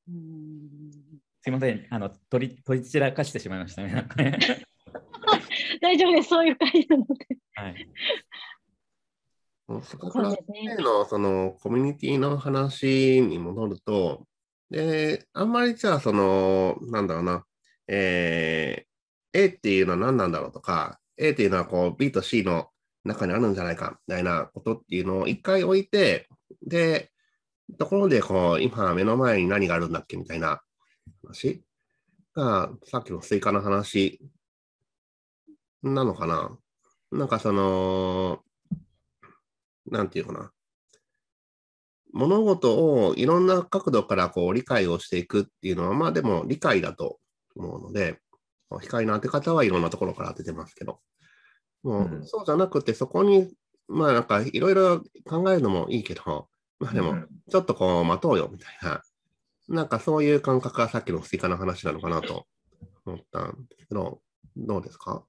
[0.08, 0.90] うん。
[1.40, 4.06] すいません、あの取り取り散らかしてしまいましたね。
[5.80, 7.26] 大丈夫です、そういう会なので。
[7.54, 7.88] はい、
[9.68, 10.10] そうですね。
[10.10, 14.26] 先生のそのコミュニティの話に戻ると、
[14.70, 17.44] で、あんまりじゃあ、その、なんだろうな、
[17.88, 18.94] えー
[19.34, 22.68] A っていうのは何なんだろうとか、A っていうのはこう B と C の
[23.04, 26.28] 中にあるんじゃないかみたいなことっていうのを一回置いて、
[26.62, 27.10] で、
[27.78, 30.62] ところでこう今目の前に何があるんだっけみたいな
[31.24, 31.62] 話
[32.34, 34.20] が、さっきのスイカの話
[35.84, 36.56] なのかな？
[37.12, 38.40] なんかその、
[39.86, 40.50] なんていうかな？
[42.12, 47.18] 物事をいろんな角度からこう理解をしていくっていうのは、まあでも理解だと
[47.54, 48.18] 思うので、
[48.80, 51.00] 光の当て方はいろんなところから当ててますけど、
[51.82, 53.52] もううんそうじゃなくて、そこに、
[53.88, 59.02] まあなんかいろいろ考えるのもいいけど、まあでもうん、ちょっとこう待とうよみたいな、
[59.68, 62.46] なんかそういう感覚がさっきのスイカの話なのかなと
[63.04, 64.20] 思ったんですけど、
[64.56, 65.24] どうですか？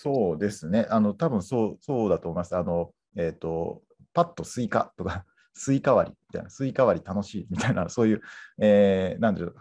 [0.00, 0.86] そうですね。
[0.90, 2.56] あの、多分そう、そうだと思います。
[2.56, 3.82] あの、えっ、と、
[4.14, 5.24] パッとスイカとか、
[5.54, 8.20] スイカ割りみたいな、スイカ割り楽しいみたいな、 そういう、
[8.60, 9.54] えーなんでしょう、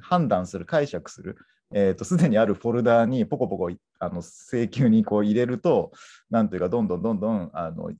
[0.00, 1.36] 判断する、解釈する、
[1.74, 5.92] えっ、と、すでにあるフォルダーにポコポコあの性急にこう入れると、
[6.30, 7.92] なんというか、どんどんどんどん、あの、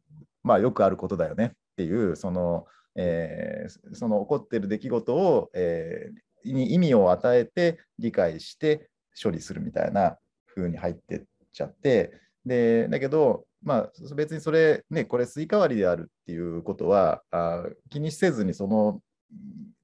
[0.42, 8.88] まあ、よくあることだよねっていう、その、えーその起こっている出来事を、えーに意味を与えて理解して
[9.20, 10.16] 処理するみたいな
[10.46, 11.24] 風に入ってっ
[11.56, 12.12] ちゃって、
[12.44, 19.00] でだけど、まあ、別にそれ、ね、これスイカ割りであるっていうことは、あ気にせずにその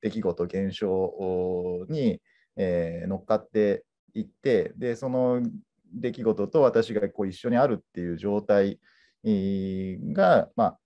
[0.00, 2.20] 出来事、現象に、
[2.56, 5.42] えー乗っかっていって、で、その
[5.94, 8.78] 出来事と私がこう一緒にあるっていう状態
[9.24, 10.78] が、まあ、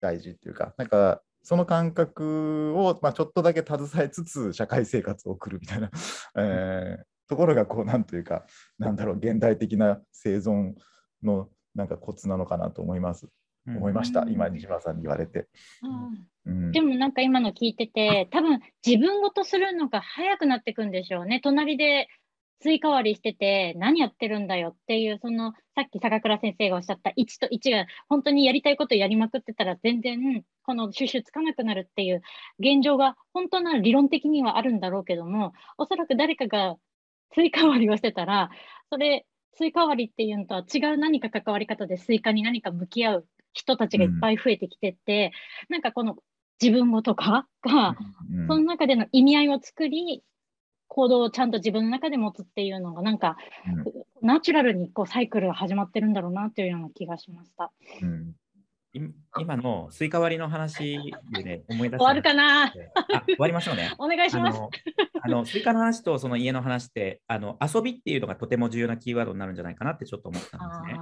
[0.00, 5.90] 大事っていうか、なんか、その感覚を、まあ、ちょっとだけ携えつつ社会生活を送るみたいな、
[6.38, 6.96] え
[7.28, 8.44] ところがこうなんというか
[8.78, 10.74] なんだろう現代的な生存
[11.22, 13.28] のなんかコツなのかなと思います、
[13.66, 13.76] うん。
[13.78, 15.48] 思いましたうん今西村さんに言われて。
[16.44, 16.72] うん。
[16.72, 21.40] でもなんか今の聞いてて、多分自分ごとするのが早くなってくんでしょうね。
[21.42, 22.08] 隣で
[22.60, 32.22] 追加割りしてて、何やってるんだよっていう、そのさっき坂倉先生がおっしゃった1と1が本当にやりたいことやりまくってたら全然この収集つかなくなるっていう
[32.58, 36.76] 現状が本当なら理論的にはあるんだろうけども、おそらく誰かが
[37.34, 38.50] スイカ割りをしてたら、
[38.90, 39.26] それ、
[39.56, 45.32] スイカ割りっていうのとは違う何か関わり方でスイカに何か向き合う人たちがいっぱい増えてきてって、
[45.68, 46.16] なんかこの
[46.60, 47.96] 自分語とかが、
[48.30, 48.46] うん。
[48.46, 50.22] その中での意味合いを作り、
[50.88, 53.36] 行動をちゃんと自分の中で持つっていうのが、なんか、
[54.22, 57.72] ナチュラルにこうサイクルが始まってるんだろうなっていうような気がしました。
[58.02, 58.30] うん。
[58.30, 58.34] い
[58.94, 60.98] 今のスイカ割りの話
[61.32, 62.72] でね、 思い出した終わるかなあ
[63.26, 63.92] 終わりましょうね。
[63.98, 64.60] お願いします。
[65.20, 71.00] あのスイカの話とその家の話ってあの遊びっていうのがとても重要なキーワードになるんじゃないかなってちょっと思ったんですね。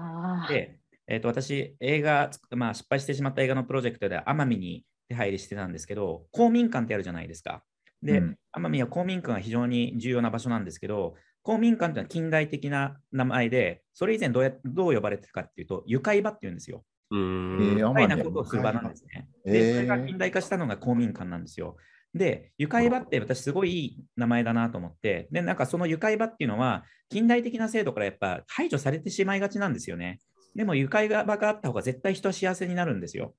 [0.49, 7.62] で、えー、と私、映画、まあ、失敗してしまった映画のプロジェクトで奄美に手配りしてたんですけど、公民館ってあるじゃないですか。
[8.03, 16.84] で、うん奄美は公民館が非常に重要な場所なんですけど、公民館っていうのは近代的な名前で、それ以前どうやどう呼ばれてるかっていうと、愉快場っていうんですよ。
[17.13, 17.77] うーえん。
[17.77, 19.29] ー愉快なことをする場なんですね。
[19.45, 21.77] で、それが近代化したのが公民館なんですよ。
[22.15, 30.21] で、愉快場って私すごいいい名前だなと思って、で、なんかその愉快場っていうのは、近代的な制度からやっぱ排除されてしまいがちなんですよね。
[30.55, 33.35] でも愉快場があった方が絶対人は幸せになるんですよ。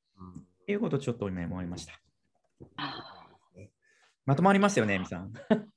[0.62, 2.00] っていうことをちょっと今思いました。
[4.26, 5.34] まとまりますよね、エミさん。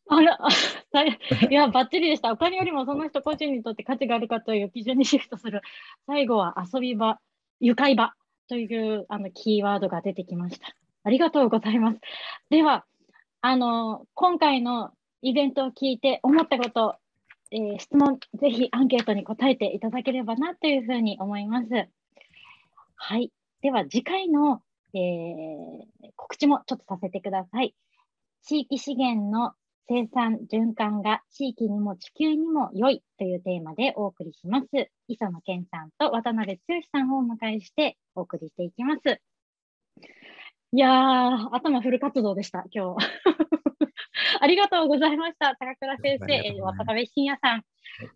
[0.09, 0.51] あら、あ
[0.93, 1.19] さい
[1.51, 2.31] いや、ばっちりでした。
[2.31, 5.63] お金よりもその人個人にとって価値があるかという基準にシフトする。
[6.07, 7.19] 最後は遊び場、
[7.61, 8.13] 愉快場
[8.49, 10.75] というあのキーワードが出てきました。
[11.05, 12.01] ありがとうございます。
[12.51, 12.85] では、
[13.41, 14.91] あの、今回の
[15.23, 16.97] イベントを聞いて思ったこと、
[17.53, 21.69] えー質問、ぜひアンケートに答えていただければなというふうに思います。
[22.97, 23.31] はい。
[23.63, 24.63] では、次回の、
[24.95, 25.87] えー
[26.17, 27.75] 告知もちょっとさせてください。
[28.43, 29.53] 地域資源の
[29.89, 34.66] 生産循環が地域にも地球にも良いというテーマでお送りします。
[35.09, 36.62] 磯野健さんと渡辺剛
[36.93, 39.20] さんをお迎えしてお送りしていきます。
[40.72, 43.07] いやー、頭フル活動でした、今日。
[44.41, 45.55] ありがとうございました。
[45.57, 47.62] 高倉先生、渡辺信也さん。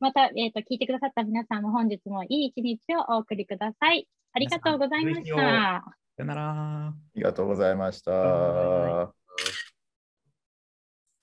[0.00, 4.08] また、えーと、聞いてくださった皆さんも本日もいい一日をお送りください。
[4.32, 5.36] ありがとうございました。
[5.36, 6.88] さよなら。
[6.88, 8.10] ありがとうございました。
[8.10, 9.14] は